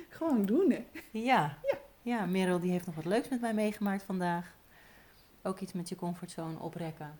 gewoon 0.10 0.46
doen 0.46 0.72
hè. 0.72 0.86
Ja, 1.12 1.58
ja. 2.02 2.26
Merel 2.26 2.60
die 2.60 2.72
heeft 2.72 2.86
nog 2.86 2.96
wat 2.96 3.06
leuks 3.06 3.30
met 3.30 3.42
mij 3.42 3.54
meegemaakt 3.54 4.04
vandaag. 4.04 4.56
Ook 5.42 5.60
iets 5.60 5.74
met 5.74 5.90
je 5.90 5.96
comfortzone 5.96 6.60
oprekken. 6.60 7.20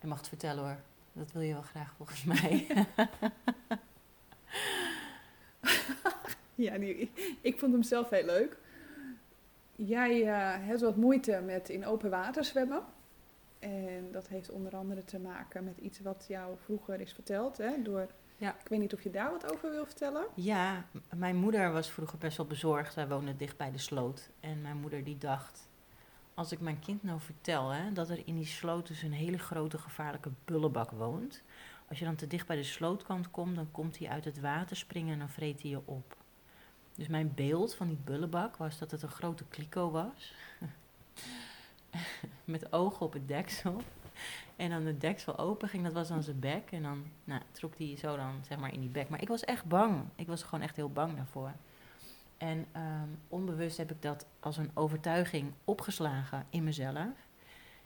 Je 0.00 0.06
mag 0.06 0.18
het 0.18 0.28
vertellen 0.28 0.64
hoor. 0.64 0.80
Dat 1.12 1.32
wil 1.32 1.42
je 1.42 1.52
wel 1.52 1.62
graag 1.62 1.94
volgens 1.96 2.24
mij. 2.32 2.66
Ja, 6.56 6.78
die, 6.78 7.10
ik 7.40 7.58
vond 7.58 7.72
hem 7.72 7.82
zelf 7.82 8.10
heel 8.10 8.24
leuk. 8.24 8.58
Jij 9.76 10.22
eh, 10.22 10.66
hebt 10.66 10.80
wat 10.80 10.96
moeite 10.96 11.42
met 11.44 11.68
in 11.68 11.86
open 11.86 12.10
water 12.10 12.44
zwemmen. 12.44 12.82
En 13.58 14.08
dat 14.12 14.28
heeft 14.28 14.50
onder 14.50 14.76
andere 14.76 15.04
te 15.04 15.18
maken 15.18 15.64
met 15.64 15.78
iets 15.78 16.00
wat 16.00 16.24
jou 16.28 16.56
vroeger 16.64 17.00
is 17.00 17.12
verteld. 17.12 17.58
Hè, 17.58 17.82
door, 17.82 18.06
Ja. 18.36 18.54
Ik 18.60 18.68
weet 18.68 18.80
niet 18.80 18.94
of 18.94 19.02
je 19.02 19.10
daar 19.10 19.30
wat 19.30 19.52
over 19.52 19.70
wil 19.70 19.86
vertellen. 19.86 20.26
Ja, 20.34 20.84
mijn 21.16 21.36
moeder 21.36 21.72
was 21.72 21.90
vroeger 21.90 22.18
best 22.18 22.36
wel 22.36 22.46
bezorgd. 22.46 22.94
Wij 22.94 23.08
woonden 23.08 23.36
dicht 23.36 23.56
bij 23.56 23.70
de 23.70 23.78
sloot. 23.78 24.30
En 24.40 24.62
mijn 24.62 24.76
moeder 24.76 25.04
die 25.04 25.18
dacht... 25.18 25.68
Als 26.34 26.52
ik 26.52 26.60
mijn 26.60 26.78
kind 26.78 27.02
nou 27.02 27.20
vertel 27.20 27.70
hè, 27.70 27.92
dat 27.92 28.10
er 28.10 28.22
in 28.24 28.34
die 28.34 28.46
sloot 28.46 28.86
dus 28.86 29.02
een 29.02 29.12
hele 29.12 29.38
grote 29.38 29.78
gevaarlijke 29.78 30.30
bullebak 30.44 30.90
woont. 30.90 31.42
Als 31.88 31.98
je 31.98 32.04
dan 32.04 32.14
te 32.14 32.26
dicht 32.26 32.46
bij 32.46 32.56
de 32.56 32.62
slootkant 32.62 33.30
komt, 33.30 33.56
dan 33.56 33.70
komt 33.70 33.98
hij 33.98 34.08
uit 34.08 34.24
het 34.24 34.40
water 34.40 34.76
springen 34.76 35.12
en 35.12 35.18
dan 35.18 35.28
vreet 35.28 35.62
hij 35.62 35.70
je 35.70 35.80
op. 35.84 36.16
Dus 36.96 37.08
mijn 37.08 37.32
beeld 37.34 37.74
van 37.74 37.88
die 37.88 37.98
bullebak 38.04 38.56
was 38.56 38.78
dat 38.78 38.90
het 38.90 39.02
een 39.02 39.08
grote 39.08 39.44
kliko 39.44 39.90
was. 39.90 40.34
Met 42.44 42.72
ogen 42.72 43.06
op 43.06 43.12
het 43.12 43.28
deksel. 43.28 43.82
En 44.56 44.70
dan 44.70 44.84
de 44.84 44.98
deksel 44.98 45.38
open 45.38 45.68
ging, 45.68 45.84
dat 45.84 45.92
was 45.92 46.08
dan 46.08 46.22
zijn 46.22 46.40
bek. 46.40 46.70
En 46.70 46.82
dan 46.82 47.04
nou, 47.24 47.42
trok 47.52 47.78
hij 47.78 47.96
zo 47.96 48.16
dan 48.16 48.32
zeg 48.48 48.58
maar 48.58 48.72
in 48.72 48.80
die 48.80 48.88
bek. 48.88 49.08
Maar 49.08 49.22
ik 49.22 49.28
was 49.28 49.44
echt 49.44 49.64
bang. 49.64 50.04
Ik 50.14 50.26
was 50.26 50.42
gewoon 50.42 50.64
echt 50.64 50.76
heel 50.76 50.90
bang 50.90 51.16
daarvoor. 51.16 51.52
En 52.36 52.66
ehm, 52.72 53.08
onbewust 53.28 53.76
heb 53.76 53.90
ik 53.90 54.02
dat 54.02 54.26
als 54.40 54.56
een 54.56 54.70
overtuiging 54.74 55.52
opgeslagen 55.64 56.46
in 56.50 56.64
mezelf. 56.64 57.14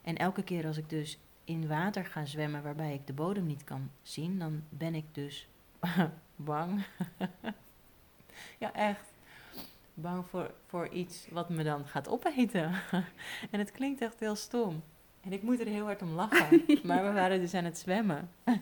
En 0.03 0.17
elke 0.17 0.43
keer 0.43 0.67
als 0.67 0.77
ik 0.77 0.91
dus 0.91 1.19
in 1.45 1.69
water 1.69 2.05
ga 2.05 2.25
zwemmen 2.25 2.63
waarbij 2.63 2.95
ik 2.95 3.07
de 3.07 3.13
bodem 3.13 3.47
niet 3.47 3.65
kan 3.65 3.91
zien, 4.03 4.39
dan 4.39 4.63
ben 4.69 4.95
ik 4.95 5.05
dus 5.13 5.49
bang. 6.37 6.85
ja, 8.59 8.73
echt. 8.75 9.13
Bang 9.95 10.27
voor, 10.27 10.51
voor 10.67 10.89
iets 10.89 11.27
wat 11.31 11.49
me 11.49 11.65
dan 11.65 11.87
gaat 11.87 12.09
opeten. 12.09 12.73
en 13.51 13.59
het 13.59 13.73
klinkt 13.73 14.01
echt 14.01 14.21
heel 14.21 14.35
stom. 14.35 14.83
En 15.21 15.33
ik 15.33 15.43
moet 15.43 15.61
er 15.61 15.67
heel 15.67 15.85
hard 15.85 16.03
om 16.03 16.11
lachen. 16.11 16.65
Maar 16.83 17.05
we 17.05 17.13
waren 17.13 17.41
dus 17.41 17.55
aan 17.55 17.65
het 17.65 17.79
zwemmen. 17.79 18.31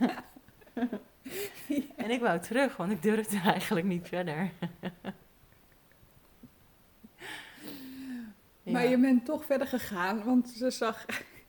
En 1.97 2.11
ik 2.11 2.20
wou 2.20 2.40
terug, 2.40 2.76
want 2.76 2.92
ik 2.92 3.02
durfde 3.02 3.40
eigenlijk 3.40 3.87
niet 3.87 4.08
verder. 4.08 4.50
Maar 8.62 8.88
je 8.88 8.99
bent 8.99 9.25
toch 9.25 9.44
verder 9.44 9.66
gegaan, 9.66 10.25
want 10.25 10.49
ze 10.49 10.70
zag 10.70 11.06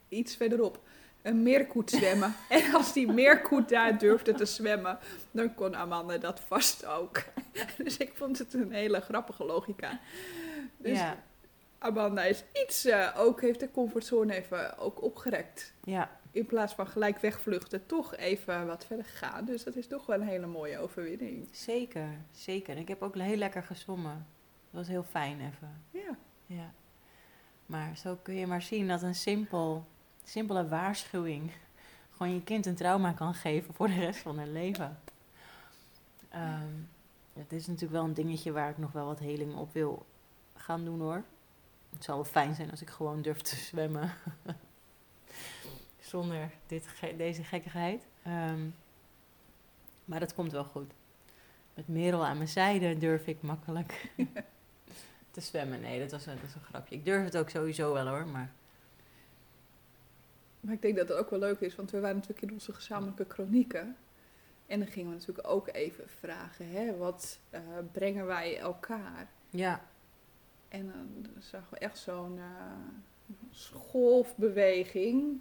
iets 0.07 0.35
verderop 0.35 0.81
een 1.21 1.43
meerkoet 1.43 1.89
zwemmen. 1.89 2.35
en 2.49 2.73
als 2.73 2.93
die 2.93 3.11
meerkoet 3.11 3.69
daar 3.69 3.97
durfde 3.97 4.33
te 4.33 4.45
zwemmen, 4.45 4.97
dan 5.31 5.55
kon 5.55 5.75
Amanda 5.75 6.17
dat 6.17 6.39
vast 6.39 6.85
ook. 6.85 7.23
dus 7.83 7.97
ik 7.97 8.11
vond 8.15 8.37
het 8.37 8.53
een 8.53 8.71
hele 8.71 8.99
grappige 8.99 9.45
logica. 9.45 9.99
Dus 10.77 10.97
ja, 10.97 11.23
Amanda 11.77 12.23
is 12.23 12.43
iets, 12.63 12.85
eh, 12.85 13.15
ook 13.17 13.41
heeft 13.41 13.59
de 13.59 13.71
comfortzone 13.71 14.33
even 14.35 14.77
ook 14.77 15.03
opgerekt. 15.03 15.73
ja, 15.83 16.17
In 16.31 16.45
plaats 16.45 16.73
van 16.73 16.87
gelijk 16.87 17.19
wegvluchten, 17.19 17.85
toch 17.85 18.15
even 18.15 18.67
wat 18.67 18.85
verder 18.85 19.05
gegaan. 19.05 19.45
Dus 19.45 19.63
dat 19.63 19.75
is 19.75 19.87
toch 19.87 20.05
wel 20.05 20.21
een 20.21 20.27
hele 20.27 20.47
mooie 20.47 20.79
overwinning. 20.79 21.47
zeker, 21.51 22.07
zeker. 22.31 22.77
Ik 22.77 22.87
heb 22.87 23.01
ook 23.01 23.15
heel 23.15 23.37
lekker 23.37 23.63
gezwommen. 23.63 24.25
Dat 24.71 24.79
was 24.79 24.87
heel 24.87 25.05
fijn 25.09 25.39
even. 25.39 25.81
Ja, 25.91 26.17
Ja. 26.45 26.73
Maar 27.65 27.97
zo 27.97 28.19
kun 28.21 28.35
je 28.35 28.47
maar 28.47 28.61
zien 28.61 28.87
dat 28.87 29.01
een 29.01 29.15
simpel, 29.15 29.85
simpele 30.29 30.67
waarschuwing 30.67 31.51
gewoon 32.17 32.33
je 32.33 32.43
kind 32.43 32.65
een 32.65 32.75
trauma 32.75 33.11
kan 33.11 33.33
geven 33.33 33.73
voor 33.73 33.87
de 33.87 33.93
rest 33.93 34.19
van 34.19 34.37
hun 34.39 34.51
leven. 34.51 34.99
Ehm, 36.29 36.73
het 37.33 37.51
is 37.53 37.65
natuurlijk 37.67 37.93
wel 37.93 38.03
een 38.03 38.13
dingetje 38.13 38.51
waar 38.51 38.69
ik 38.69 38.77
nog 38.77 38.91
wel 38.91 39.05
wat 39.05 39.19
heling 39.19 39.55
op 39.55 39.73
wil 39.73 40.05
gaan 40.55 40.85
doen 40.85 40.99
hoor. 40.99 41.23
Het 41.89 42.03
zou 42.03 42.17
wel 42.17 42.31
fijn 42.31 42.55
zijn 42.55 42.71
als 42.71 42.81
ik 42.81 42.89
gewoon 42.89 43.21
durf 43.21 43.41
te 43.41 43.55
zwemmen. 43.55 44.11
Zonder 45.99 46.51
dit, 46.67 46.87
ge- 46.87 47.15
deze 47.17 47.43
gekkigheid. 47.43 48.03
Ehm, 48.23 48.67
maar 50.05 50.19
dat 50.19 50.33
komt 50.33 50.51
wel 50.51 50.63
goed. 50.63 50.91
Met 51.73 51.87
Merel 51.87 52.25
aan 52.25 52.37
mijn 52.37 52.49
zijde 52.49 52.97
durf 52.97 53.27
ik 53.27 53.41
makkelijk 53.41 54.11
te 55.31 55.41
zwemmen. 55.41 55.81
Nee, 55.81 55.99
dat 55.99 56.11
was, 56.11 56.23
dat 56.25 56.41
was 56.41 56.55
een 56.55 56.61
grapje. 56.61 56.95
Ik 56.95 57.05
durf 57.05 57.23
het 57.23 57.37
ook 57.37 57.49
sowieso 57.49 57.93
wel 57.93 58.07
hoor, 58.07 58.27
maar 58.27 58.51
maar 60.59 60.73
ik 60.73 60.81
denk 60.81 60.97
dat 60.97 61.07
het 61.07 61.17
ook 61.17 61.29
wel 61.29 61.39
leuk 61.39 61.59
is, 61.59 61.75
want 61.75 61.91
we 61.91 61.99
waren 61.99 62.15
natuurlijk 62.15 62.41
in 62.41 62.53
onze 62.53 62.73
gezamenlijke 62.73 63.25
chronieken. 63.27 63.95
En 64.65 64.79
dan 64.79 64.87
gingen 64.87 65.09
we 65.09 65.15
natuurlijk 65.15 65.47
ook 65.47 65.67
even 65.71 66.09
vragen, 66.09 66.69
hè, 66.69 66.97
wat 66.97 67.39
eh, 67.49 67.61
brengen 67.91 68.25
wij 68.25 68.57
elkaar? 68.59 69.27
ja, 69.49 69.81
En 70.67 70.91
dan 71.21 71.41
zagen 71.41 71.67
we 71.69 71.77
echt 71.77 71.97
zo'n 71.97 72.37
eh, 72.37 73.71
golfbeweging. 73.73 75.39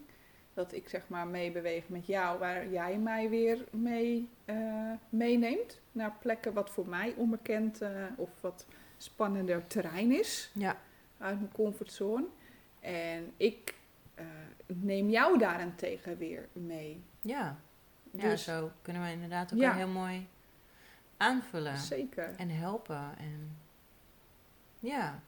Dat 0.55 0.73
ik 0.73 0.89
zeg 0.89 1.09
maar 1.09 1.27
meebeweeg 1.27 1.89
met 1.89 2.07
jou, 2.07 2.39
waar 2.39 2.69
jij 2.69 2.99
mij 2.99 3.29
weer 3.29 3.65
mee 3.71 4.29
eh, 4.45 4.93
meeneemt. 5.09 5.81
Naar 5.93 6.17
plekken 6.21 6.53
wat 6.53 6.71
voor 6.71 6.89
mij 6.89 7.15
onbekend 7.17 7.81
of 8.17 8.41
wat 8.41 8.67
spannender 8.97 9.67
terrein 9.67 10.13
is. 10.13 10.51
ja, 10.55 10.77
Uit 11.19 11.39
mijn 11.39 11.53
comfortzone. 11.53 12.27
En 12.81 13.33
ik 13.37 13.75
eh, 14.19 14.25
neem 14.67 15.11
jou 15.11 15.39
daarentegen 15.39 16.17
weer 16.19 16.49
mee. 16.53 17.03
ja, 17.21 17.57
Ja, 18.11 18.29
Dus 18.29 18.45
zo 18.45 18.71
kunnen 18.83 19.03
we 19.03 19.11
inderdaad 19.11 19.53
Ja. 19.55 19.73
heel 19.75 19.89
mooi 19.89 20.29
aanvullen 21.17 21.77
zeker. 21.79 22.35
en 22.37 22.49
helpen. 22.51 23.19
En 23.19 23.57
ja, 24.81 25.21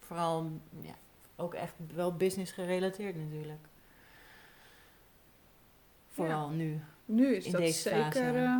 vooral 0.00 0.60
ja, 0.80 0.94
ook 1.36 1.54
echt 1.54 1.74
wel 1.94 2.16
business 2.16 2.52
gerelateerd 2.52 3.16
natuurlijk. 3.16 3.60
Vooral 6.08 6.48
nu. 6.50 6.80
Nu 7.04 7.34
is 7.36 7.44
in 7.44 7.52
dat 7.52 7.60
deze 7.60 7.88
zeker. 7.88 8.36
eh, 8.36 8.56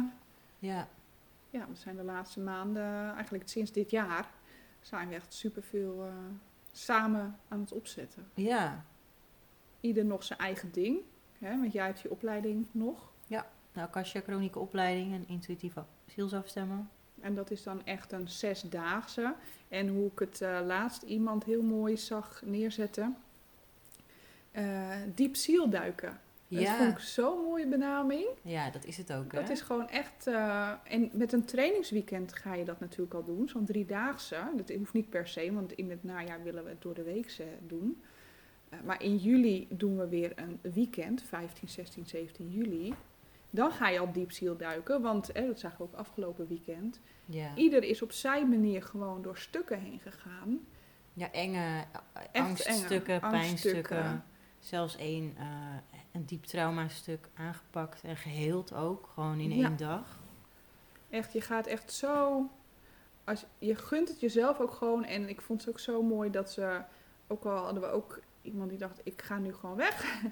Ja, 0.59 0.89
ja, 1.51 1.67
we 1.69 1.75
zijn 1.75 1.97
de 1.97 2.03
laatste 2.05 2.41
maanden, 2.41 3.13
eigenlijk 3.15 3.49
sinds 3.49 3.73
dit 3.73 3.91
jaar, 3.91 4.29
zijn 4.81 5.09
we 5.09 5.15
echt 5.15 5.33
superveel 5.35 6.05
eh 6.07 6.13
samen 6.73 7.39
aan 7.49 7.61
het 7.61 7.73
opzetten. 7.73 8.29
ja. 8.35 8.85
Ieder 9.83 10.05
nog 10.05 10.23
zijn 10.23 10.39
eigen 10.39 10.73
ding. 10.73 10.99
Hè, 11.39 11.59
want 11.59 11.73
jij 11.73 11.87
hebt 11.87 12.01
je 12.01 12.11
opleiding 12.11 12.67
nog. 12.71 13.11
De 13.75 13.81
Akasha 13.81 14.21
Chronieke 14.21 14.59
Opleiding 14.59 15.13
en 15.15 15.25
intuïtieve 15.29 15.85
zielsafstemmen. 16.07 16.91
En 17.21 17.35
dat 17.35 17.51
is 17.51 17.63
dan 17.63 17.85
echt 17.87 18.13
een 18.13 18.29
zesdaagse. 18.29 19.35
En 19.69 19.89
hoe 19.89 20.11
ik 20.11 20.19
het 20.19 20.41
eh, 20.41 20.59
laatst 20.67 21.03
iemand 21.03 21.45
heel 21.45 21.63
mooi 21.63 21.97
zag 21.97 22.43
neerzetten. 22.45 23.17
eh 24.51 24.91
diep 25.15 25.37
zielduiken. 25.37 26.21
Dat 26.49 26.69
vond 26.69 26.91
ik 26.91 26.99
Ja. 26.99 27.05
zo'n 27.05 27.43
mooie 27.45 27.67
benaming. 27.67 28.27
ja, 28.43 28.71
dat 28.71 28.85
is 28.85 28.97
het 28.97 29.13
ook. 29.13 29.33
Dat 29.35 29.49
is 29.49 29.61
gewoon 29.61 29.89
echt. 29.89 30.27
eh, 30.27 30.73
en 30.85 31.11
met 31.13 31.33
een 31.33 31.45
trainingsweekend 31.45 32.33
ga 32.33 32.55
je 32.55 32.65
dat 32.65 32.81
natuurlijk 32.81 33.15
al 33.15 33.25
doen. 33.25 33.49
Zo'n 33.49 33.65
driedaagse. 33.65 34.37
Dat 34.57 34.71
hoeft 34.71 34.93
niet 34.93 35.11
per 35.11 35.27
se, 35.29 35.53
want 35.53 35.73
in 35.73 35.91
het 35.91 36.05
najaar 36.05 36.43
willen 36.43 36.65
we 36.65 36.71
het 36.71 36.83
door 36.83 36.95
de 36.95 37.03
week 37.03 37.37
eh, 37.39 37.47
doen. 37.67 38.03
Eh, 38.73 38.79
maar 38.85 39.03
in 39.03 39.17
juli 39.17 39.67
doen 39.71 39.97
we 39.99 40.09
weer 40.09 40.33
een 40.35 40.59
weekend, 40.73 41.23
15, 41.23 41.69
16, 41.69 42.07
17 42.07 42.51
juli. 42.51 42.95
Dan 43.51 43.71
ga 43.73 43.89
je 43.89 43.99
al 43.99 44.13
diep 44.13 44.33
zielduiken, 44.33 45.03
want 45.03 45.33
eh, 45.33 45.47
dat 45.47 45.61
zagen 45.61 45.79
we 45.79 45.85
ook 45.85 45.95
afgelopen 45.95 46.47
weekend. 46.49 47.01
ja. 47.25 47.55
Ieder 47.55 47.83
is 47.85 48.03
op 48.03 48.13
zijn 48.13 48.49
manier 48.49 48.83
gewoon 48.83 49.23
door 49.23 49.37
stukken 49.37 49.81
heen 49.81 50.01
gegaan. 50.01 50.59
ja, 51.13 51.31
enge 51.33 51.85
Echt 52.33 52.47
angststukken, 52.47 53.21
enge 53.21 53.31
pijnstukken. 53.31 53.97
angststukken. 53.97 54.25
Zelfs 54.59 54.97
een, 54.99 55.35
eh, 55.39 55.47
een 56.13 56.25
diep 56.25 56.45
traumastuk 56.45 57.29
aangepakt 57.35 58.03
en 58.03 58.17
geheeld 58.17 58.75
ook. 58.75 59.09
Gewoon 59.15 59.41
in 59.41 59.57
Ja. 59.57 59.67
één 59.69 59.77
dag. 59.77 60.19
Echt, 61.11 61.33
je 61.33 61.41
gaat 61.41 61.67
echt 61.67 61.93
zo. 61.93 62.47
Als, 63.25 63.47
je 63.59 63.75
gunt 63.75 64.09
het 64.09 64.21
jezelf 64.21 64.61
ook 64.61 64.73
gewoon. 64.73 65.05
En 65.05 65.29
ik 65.29 65.41
vond 65.41 65.61
het 65.61 65.69
ook 65.69 65.79
zo 65.81 66.03
mooi 66.03 66.31
dat 66.31 66.51
ze. 66.51 66.83
Ook 67.27 67.45
al 67.45 67.57
hadden 67.65 67.83
we 67.83 67.89
ook 67.89 68.21
iemand 68.43 68.69
die 68.71 68.79
dacht: 68.79 69.01
ik 69.03 69.23
ga 69.23 69.39
nu 69.39 69.55
gewoon 69.55 69.77
weg. 69.77 70.23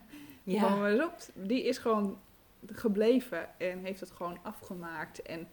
Ja. 0.42 0.68
Maar 0.76 0.90
eens 0.90 1.04
op. 1.04 1.16
Die 1.34 1.64
is 1.64 1.78
gewoon 1.78 2.18
gebleven 2.66 3.58
en 3.58 3.78
heeft 3.84 4.00
het 4.00 4.10
gewoon 4.10 4.38
afgemaakt. 4.42 5.22
En 5.22 5.48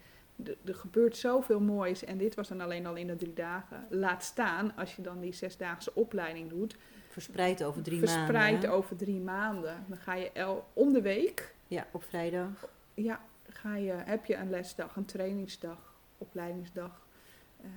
er 0.65 0.75
gebeurt 0.75 1.17
zoveel 1.17 1.59
moois. 1.59 2.03
En 2.03 2.17
dit 2.17 2.35
was 2.35 2.47
dan 2.47 2.61
alleen 2.61 2.85
al 2.85 2.95
in 2.95 3.07
de 3.07 3.15
drie 3.15 3.33
dagen. 3.33 3.85
Laat 3.89 4.23
staan 4.23 4.75
als 4.75 4.95
je 4.95 5.01
dan 5.01 5.19
die 5.19 5.33
zesdaagse 5.33 5.93
opleiding 5.95 6.49
doet. 6.49 6.77
Verspreid 7.09 7.63
over 7.63 7.81
drie 7.81 7.99
verspreid 7.99 8.51
maanden. 8.51 8.71
over 8.71 8.95
drie 8.95 9.19
maanden. 9.19 9.85
Dan 9.87 9.97
ga 9.97 10.13
je 10.13 10.31
el, 10.31 10.67
om 10.73 10.93
de 10.93 11.01
week. 11.01 11.55
Ja, 11.67 11.87
op 11.91 12.03
vrijdag. 12.03 12.69
Ja, 12.93 13.21
ga 13.49 13.75
je, 13.75 13.91
heb 13.91 14.25
je 14.25 14.35
een 14.35 14.49
lesdag, 14.49 14.95
een 14.95 15.05
trainingsdag, 15.05 15.93
opleidingsdag. 16.17 17.05
eh, 17.61 17.67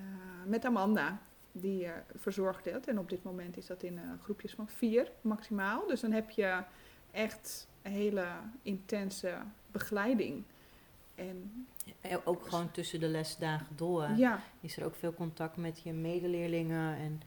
met 0.47 0.65
Amanda, 0.65 1.19
die 1.53 1.85
eh, 1.85 1.93
verzorgt 2.17 2.65
het. 2.65 2.87
En 2.89 2.99
op 2.99 3.09
dit 3.09 3.23
moment 3.23 3.57
is 3.57 3.67
dat 3.67 3.83
in 3.83 3.99
eh, 3.99 4.05
groepjes 4.23 4.55
van 4.55 4.69
vier 4.69 5.11
maximaal. 5.21 5.87
Dus 5.87 6.01
dan 6.01 6.13
heb 6.13 6.31
je 6.31 6.63
echt 7.11 7.69
hele 7.83 8.27
intense 8.63 9.35
begeleiding. 9.71 10.45
En 11.15 11.67
Ja, 12.03 12.21
Ook 12.25 12.49
gewoon 12.49 12.71
tussen 12.71 13.01
de 13.01 13.09
lesdagen 13.09 13.67
door. 13.77 14.09
ja, 14.17 14.43
Is 14.61 14.77
er 14.77 14.85
ook 14.85 14.95
veel 14.95 15.15
contact 15.15 15.57
met 15.57 15.81
je 15.83 15.93
medeleerlingen. 15.93 16.97
En 16.97 17.21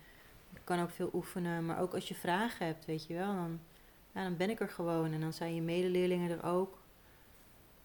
je 0.54 0.60
kan 0.64 0.80
ook 0.80 0.90
veel 0.90 1.10
oefenen. 1.14 1.66
Maar 1.66 1.80
ook 1.80 1.94
als 1.94 2.08
je 2.08 2.16
vragen 2.16 2.66
hebt, 2.66 2.86
weet 2.86 3.06
je 3.06 3.14
wel. 3.14 3.34
Dan, 3.34 3.60
ja, 4.14 4.24
dan 4.24 4.38
ben 4.38 4.50
ik 4.50 4.60
er 4.60 4.70
gewoon. 4.70 5.12
En 5.12 5.22
dan 5.22 5.34
zijn 5.34 5.56
je 5.56 5.62
medeleerlingen 5.62 6.32
er 6.32 6.44
ook. 6.46 6.82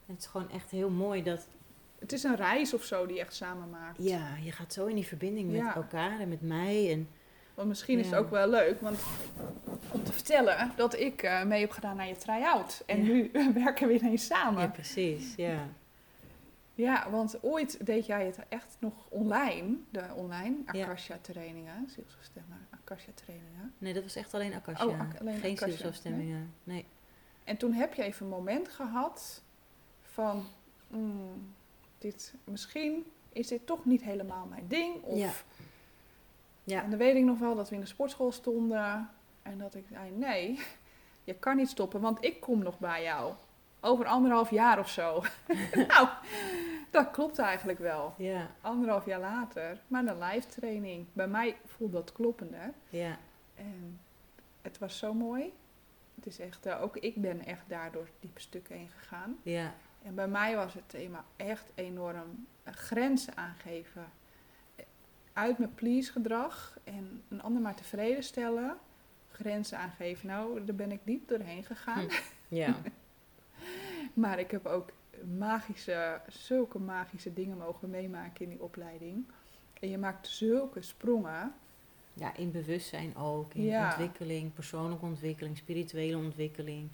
En 0.07 0.15
het 0.15 0.23
is 0.23 0.27
gewoon 0.27 0.51
echt 0.51 0.71
heel 0.71 0.91
mooi 0.91 1.23
dat... 1.23 1.49
het 1.99 2.13
is 2.13 2.23
een 2.23 2.37
reis 2.37 2.75
of 2.75 2.83
zo 2.85 3.07
die 3.07 3.15
je 3.17 3.21
echt 3.23 3.35
samen 3.35 3.71
maakt. 3.71 3.97
Ja, 4.03 4.37
je 4.43 4.53
gaat 4.53 4.73
zo 4.73 4.87
in 4.87 4.95
die 4.95 5.07
verbinding 5.07 5.51
met 5.51 5.61
Ja. 5.61 5.75
elkaar 5.75 6.21
en 6.21 6.29
met 6.29 6.43
mij. 6.43 6.93
En 6.93 7.09
Want 7.55 7.69
misschien 7.69 7.99
is 7.99 8.07
het 8.07 8.15
ook 8.15 8.31
wel 8.31 8.49
leuk 8.49 8.81
want, 8.81 8.99
om 9.93 10.05
te 10.05 10.13
vertellen 10.13 10.73
dat 10.77 10.99
ik 10.99 11.23
eh, 11.23 11.43
mee 11.45 11.61
heb 11.61 11.71
gedaan 11.71 11.97
naar 11.97 12.09
je 12.09 12.17
try-out. 12.17 12.83
En 12.87 13.05
Ja. 13.05 13.13
nu 13.13 13.31
werken 13.65 13.89
we 13.89 13.95
ineens 13.99 14.27
samen. 14.27 14.63
ja, 14.63 14.69
precies. 14.69 15.35
Ja. 15.35 15.69
Ja, 16.75 17.11
want 17.11 17.43
ooit 17.43 17.87
deed 17.87 18.07
jij 18.07 18.27
het 18.27 18.39
echt 18.49 18.77
nog 18.79 18.93
online, 19.09 19.77
de 19.91 20.05
online. 20.15 20.57
Akasha-trainingen, 20.67 21.89
zielsafstemmen, 21.91 22.67
Akasha-trainingen. 22.71 23.73
Nee, 23.79 23.93
dat 23.93 24.03
was 24.03 24.17
echt 24.17 24.35
alleen 24.35 24.55
Akasha. 24.55 24.87
Oh, 24.87 25.01
ak- 25.01 25.21
alleen 25.21 25.39
Geen 25.39 25.57
zielsafstemmingen. 25.59 26.53
Nee. 26.65 26.85
En 27.45 27.57
toen 27.57 27.73
heb 27.73 27.95
je 27.95 28.03
even 28.03 28.25
een 28.27 28.33
moment 28.33 28.69
gehad 28.69 29.43
van, 30.03 30.45
mm, 30.89 31.55
dit, 31.99 32.35
misschien 32.45 33.07
is 33.33 33.49
dit 33.49 33.67
toch 33.67 33.85
niet 33.85 34.03
helemaal 34.03 34.47
mijn 34.47 34.69
ding. 34.69 35.03
Of, 35.03 35.19
Ja. 35.19 35.31
Ja. 36.65 36.83
En 36.83 36.91
dan 36.91 36.99
weet 36.99 37.17
ik 37.17 37.25
nog 37.25 37.39
wel 37.39 37.55
dat 37.55 37.69
we 37.69 37.75
in 37.75 37.81
de 37.81 37.87
sportschool 37.87 38.33
stonden 38.33 39.11
en 39.43 39.59
dat 39.59 39.75
ik 39.75 39.85
zei, 39.93 40.11
nee, 40.11 40.59
je 41.25 41.35
kan 41.35 41.57
niet 41.57 41.69
stoppen, 41.69 42.01
want 42.01 42.25
ik 42.25 42.41
kom 42.41 42.63
nog 42.63 42.79
bij 42.79 43.03
jou. 43.03 43.35
Over 43.81 44.07
anderhalf 44.07 44.51
jaar 44.51 44.79
of 44.79 44.89
zo. 44.89 45.23
nou, 45.89 46.09
dat 46.91 47.11
klopt 47.11 47.39
eigenlijk 47.39 47.79
wel. 47.79 48.15
Ja. 48.17 48.51
anderhalf 48.61 49.07
jaar 49.07 49.21
later, 49.21 49.81
maar 49.87 50.07
een 50.07 50.19
live 50.19 50.49
training. 50.49 51.07
Bij 51.13 51.29
mij 51.29 51.57
voelde 51.65 51.93
dat 51.93 52.13
kloppender. 52.13 52.73
Ja. 52.89 53.19
En 53.55 54.01
het 54.63 54.79
was 54.79 54.99
zo 54.99 55.15
mooi. 55.15 55.53
Het 56.15 56.27
is 56.27 56.39
echt, 56.39 56.67
eh, 56.67 56.83
ook 56.83 56.97
ik 56.97 57.15
ben 57.17 57.45
echt 57.45 57.69
daardoor 57.69 58.09
diepe 58.21 58.41
stukken 58.41 58.77
heen 58.77 58.91
gegaan. 58.99 59.39
Ja. 59.43 59.75
En 60.09 60.15
bij 60.15 60.29
mij 60.29 60.57
was 60.57 60.75
het 60.75 60.89
thema 60.89 61.25
echt 61.37 61.73
enorm 61.75 62.47
eh, 62.63 62.73
grenzen 62.75 63.37
aangeven. 63.37 64.05
Uit 65.33 65.59
mijn 65.59 65.75
please 65.75 66.13
gedrag 66.13 66.79
en 66.85 67.23
een 67.29 67.43
ander 67.43 67.63
maar 67.63 67.75
tevreden 67.75 68.23
stellen. 68.23 68.77
Grenzen 69.33 69.79
aangeven. 69.79 70.27
Nou, 70.27 70.65
daar 70.65 70.75
ben 70.75 70.93
ik 70.93 71.01
diep 71.05 71.29
doorheen 71.29 71.65
gegaan. 71.65 72.03
Hm. 72.09 72.15
Ja. 72.49 72.77
Maar 74.15 74.39
ik 74.39 74.51
heb 74.51 74.67
ook 74.67 74.91
magische, 75.39 76.21
zulke 76.29 76.79
magische 76.79 77.33
dingen 77.33 77.57
mogen 77.59 77.91
meemaken 77.91 78.45
in 78.45 78.51
die 78.51 78.63
opleiding. 78.63 79.25
En 79.81 79.89
je 79.89 79.99
maakt 79.99 80.27
zulke 80.29 80.83
sprongen. 80.83 81.55
Ja, 82.15 82.37
in 82.37 82.51
bewustzijn 82.51 83.17
ook. 83.17 83.55
In 83.55 83.63
Ja. 83.63 83.87
ontwikkeling, 83.89 84.55
persoonlijke 84.55 85.05
ontwikkeling, 85.05 85.57
spirituele 85.57 86.17
ontwikkeling, 86.17 86.89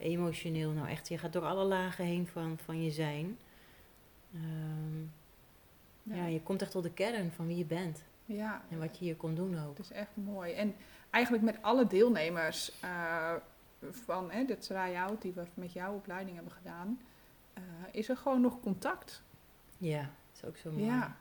emotioneel. 0.00 0.70
Nou 0.70 0.88
echt, 0.88 1.08
je 1.08 1.18
gaat 1.18 1.32
door 1.32 1.44
alle 1.44 1.64
lagen 1.64 2.04
heen 2.04 2.26
van, 2.26 2.58
van 2.64 2.82
je 2.82 2.90
zijn. 2.90 3.38
Ehm, 4.34 5.00
ja. 6.02 6.26
je 6.26 6.42
komt 6.42 6.62
echt 6.62 6.70
tot 6.70 6.82
de 6.82 6.92
kern 6.92 7.30
van 7.30 7.46
wie 7.46 7.56
je 7.56 7.64
bent 7.64 8.02
ja, 8.34 8.62
en 8.68 8.78
wat 8.78 8.98
je 8.98 9.04
hier 9.04 9.16
kon 9.16 9.34
doen 9.34 9.58
ook. 9.58 9.76
het 9.76 9.86
is 9.86 9.92
echt 9.92 10.16
mooi. 10.16 10.52
En 10.52 10.74
eigenlijk 11.10 11.44
met 11.44 11.62
alle 11.62 11.86
deelnemers 11.86 12.80
eh, 12.80 13.34
van 13.90 14.30
hè, 14.30 14.44
de 14.44 14.58
try-out 14.58 15.22
die 15.22 15.32
we 15.32 15.44
met 15.54 15.72
jouw 15.72 15.94
opleiding 15.94 16.34
hebben 16.34 16.52
gedaan, 16.52 17.00
eh, 17.52 17.62
is 17.90 18.08
er 18.08 18.16
gewoon 18.16 18.40
nog 18.40 18.60
contact. 18.60 19.22
Ja, 19.78 20.00
dat 20.00 20.42
is 20.42 20.44
ook 20.44 20.56
zo 20.56 20.70
mooi. 20.70 20.84
Ja. 20.84 21.16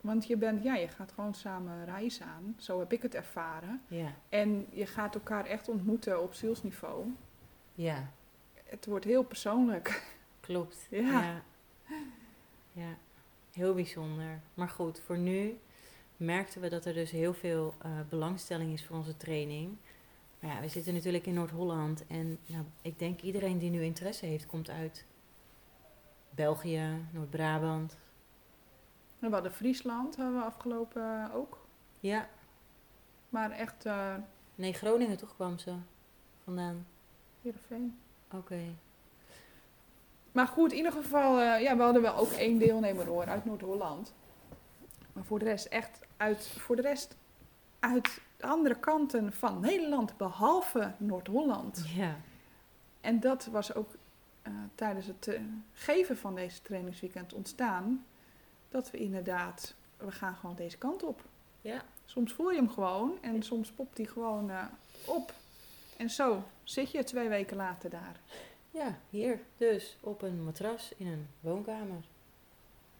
Want 0.00 0.26
je, 0.26 0.36
bent, 0.36 0.62
ja, 0.62 0.74
je 0.74 0.88
gaat 0.88 1.12
gewoon 1.12 1.34
samen 1.34 1.84
reizen 1.84 2.26
aan. 2.26 2.54
Zo 2.58 2.78
heb 2.78 2.92
ik 2.92 3.02
het 3.02 3.14
ervaren. 3.14 3.82
Ja, 3.86 4.12
En 4.28 4.66
je 4.70 4.86
gaat 4.86 5.14
elkaar 5.14 5.44
echt 5.44 5.68
ontmoeten 5.68 6.22
op 6.22 6.34
zielsniveau. 6.34 7.12
Ja, 7.74 8.12
Het 8.64 8.86
wordt 8.86 9.04
heel 9.04 9.24
persoonlijk. 9.24 10.02
klopt. 10.40 10.86
Ja. 10.90 11.22
ja. 11.22 11.42
Ja, 12.72 12.96
heel 13.52 13.74
bijzonder. 13.74 14.40
Maar 14.54 14.68
goed, 14.68 15.00
voor 15.00 15.18
nu 15.18 15.58
merkten 16.16 16.60
we 16.60 16.68
dat 16.68 16.84
er 16.84 16.94
dus 16.94 17.10
heel 17.10 17.34
veel 17.34 17.74
eh, 17.78 17.90
belangstelling 18.08 18.72
is 18.72 18.84
voor 18.84 18.96
onze 18.96 19.16
training. 19.16 19.76
Maar 20.40 20.50
ja, 20.54 20.60
we 20.60 20.68
zitten 20.68 20.94
natuurlijk 20.94 21.26
in 21.26 21.34
Noord-Holland. 21.34 22.06
En 22.06 22.38
nou, 22.46 22.64
ik 22.82 22.98
denk 22.98 23.20
iedereen 23.20 23.58
die 23.58 23.70
nu 23.70 23.82
interesse 23.82 24.26
heeft, 24.26 24.46
komt 24.46 24.70
uit 24.70 25.06
België, 26.30 27.06
Noord-Brabant. 27.12 27.96
We 29.18 29.28
hadden 29.30 29.52
Friesland, 29.52 30.16
hadden 30.16 30.34
we 30.34 30.44
afgelopen 30.44 31.02
eh, 31.02 31.34
ook. 31.34 31.66
Ja, 32.00 32.28
Maar 33.28 33.50
echt 33.50 33.86
eh 33.86 34.14
nee, 34.54 34.72
Groningen 34.72 35.16
toch 35.16 35.34
kwam 35.34 35.58
ze 35.58 35.74
vandaan. 36.44 36.86
Heerenveen. 37.42 37.98
Oké. 38.32 38.60
Maar 40.32 40.46
goed, 40.46 40.70
in 40.70 40.76
ieder 40.76 40.92
geval, 40.92 41.40
eh, 41.40 41.60
ja, 41.62 41.76
we 41.76 41.82
hadden 41.82 42.02
wel 42.02 42.16
ook 42.16 42.30
één 42.30 42.58
deelnemer 42.58 43.06
hoor, 43.06 43.26
uit 43.26 43.44
Noord-Holland. 43.44 44.12
Maar 45.12 45.24
voor 45.24 45.38
de 45.38 45.44
rest 45.44 45.64
echt 45.66 46.00
uit, 46.16 46.46
voor 46.46 46.76
de 46.76 46.82
rest 46.82 47.16
uit 47.78 48.20
de 48.36 48.46
andere 48.46 48.74
kanten 48.74 49.32
van 49.32 49.60
Nederland, 49.60 50.16
behalve 50.16 50.92
Noord-Holland. 50.96 51.84
Ja, 51.94 52.16
En 53.00 53.20
dat 53.20 53.44
was 53.46 53.74
ook 53.74 53.90
eh, 54.42 54.52
tijdens 54.74 55.06
het 55.06 55.28
eh, 55.28 55.40
geven 55.72 56.16
van 56.16 56.34
deze 56.34 56.62
trainingsweekend 56.62 57.32
ontstaan. 57.32 58.04
Dat 58.68 58.90
we 58.90 58.98
inderdaad, 58.98 59.74
we 59.96 60.12
gaan 60.12 60.34
gewoon 60.36 60.56
deze 60.56 60.78
kant 60.78 61.02
op. 61.02 61.22
Ja. 61.60 61.82
Soms 62.04 62.32
voel 62.32 62.50
je 62.50 62.56
hem 62.56 62.70
gewoon 62.70 63.18
en 63.20 63.42
soms 63.42 63.70
popt 63.70 63.96
hij 63.96 64.06
gewoon 64.06 64.50
op. 65.04 65.32
En 66.00 66.10
zo 66.10 66.42
zit 66.64 66.90
je 66.90 67.04
twee 67.04 67.28
weken 67.28 67.56
later 67.56 67.90
daar. 67.90 68.20
Ja, 68.70 68.98
hier 69.10 69.40
dus 69.56 69.96
op 70.00 70.22
een 70.22 70.44
matras 70.44 70.92
in 70.96 71.06
een 71.06 71.26
woonkamer. 71.40 72.04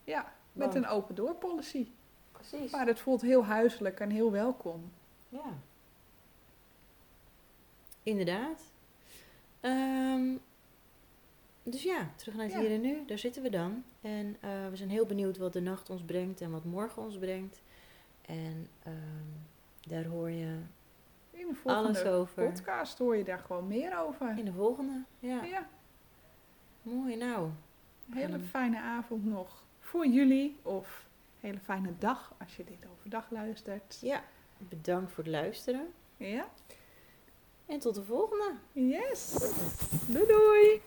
Ja, 0.05 0.33
met 0.53 0.75
een 0.75 0.87
open 0.87 1.15
door 1.15 1.35
policy. 1.35 1.87
Precies. 2.33 2.71
Maar 2.71 2.87
het 2.87 3.01
voelt 3.01 3.21
heel 3.21 3.45
huiselijk 3.45 4.01
en 4.01 4.11
heel 4.11 4.31
welkom. 4.33 4.93
Ja. 5.29 5.59
Inderdaad. 8.03 8.63
Ehm, 9.61 10.37
dus 11.63 11.83
ja, 11.83 12.11
terug 12.17 12.35
naar 12.35 12.45
het 12.45 12.55
Ja. 12.55 12.61
hier 12.61 12.71
en 12.71 12.81
nu. 12.81 13.05
Daar 13.07 13.19
zitten 13.19 13.43
we 13.43 13.51
dan. 13.51 13.85
En 14.01 14.37
eh, 14.41 14.69
we 14.69 14.77
zijn 14.77 14.91
heel 14.91 15.07
benieuwd 15.07 15.37
wat 15.39 15.53
de 15.53 15.61
nacht 15.61 15.91
ons 15.91 16.03
brengt 16.03 16.41
en 16.41 16.51
wat 16.51 16.65
morgen 16.65 17.03
ons 17.03 17.19
brengt. 17.19 17.63
En 18.23 18.69
ehm, 18.83 19.27
daar 19.87 20.05
hoor 20.05 20.31
je 20.31 20.59
In 21.41 21.49
de 21.49 21.55
volgende 21.55 21.89
alles 21.89 22.05
over. 22.05 22.45
podcast 22.45 22.99
hoor 22.99 23.17
je 23.17 23.25
daar 23.25 23.39
gewoon 23.39 23.67
meer 23.67 23.99
over. 23.99 24.39
In 24.39 24.45
de 24.45 24.53
volgende. 24.53 25.05
Ja, 25.19 25.43
Ja, 25.45 25.69
mooi 26.83 27.17
nou. 27.17 27.49
een 28.11 28.17
hele 28.17 28.39
fijne 28.39 28.81
avond 28.81 29.25
nog 29.25 29.63
voor 29.81 30.07
jullie. 30.07 30.57
Of 30.63 31.07
een 31.41 31.49
hele 31.49 31.61
fijne 31.61 31.93
dag 31.99 32.35
als 32.39 32.57
je 32.57 32.65
dit 32.65 32.87
overdag 32.93 33.31
luistert. 33.31 33.99
Ja, 34.01 34.23
bedankt 34.59 35.13
voor 35.13 35.25
het 35.25 35.33
luisteren. 35.33 35.93
Ja? 36.17 36.49
En 37.67 37.79
tot 37.79 37.95
de 37.95 38.05
volgende. 38.05 38.53
Yes! 38.73 39.33
Doei 40.07 40.27
doei! 40.27 40.81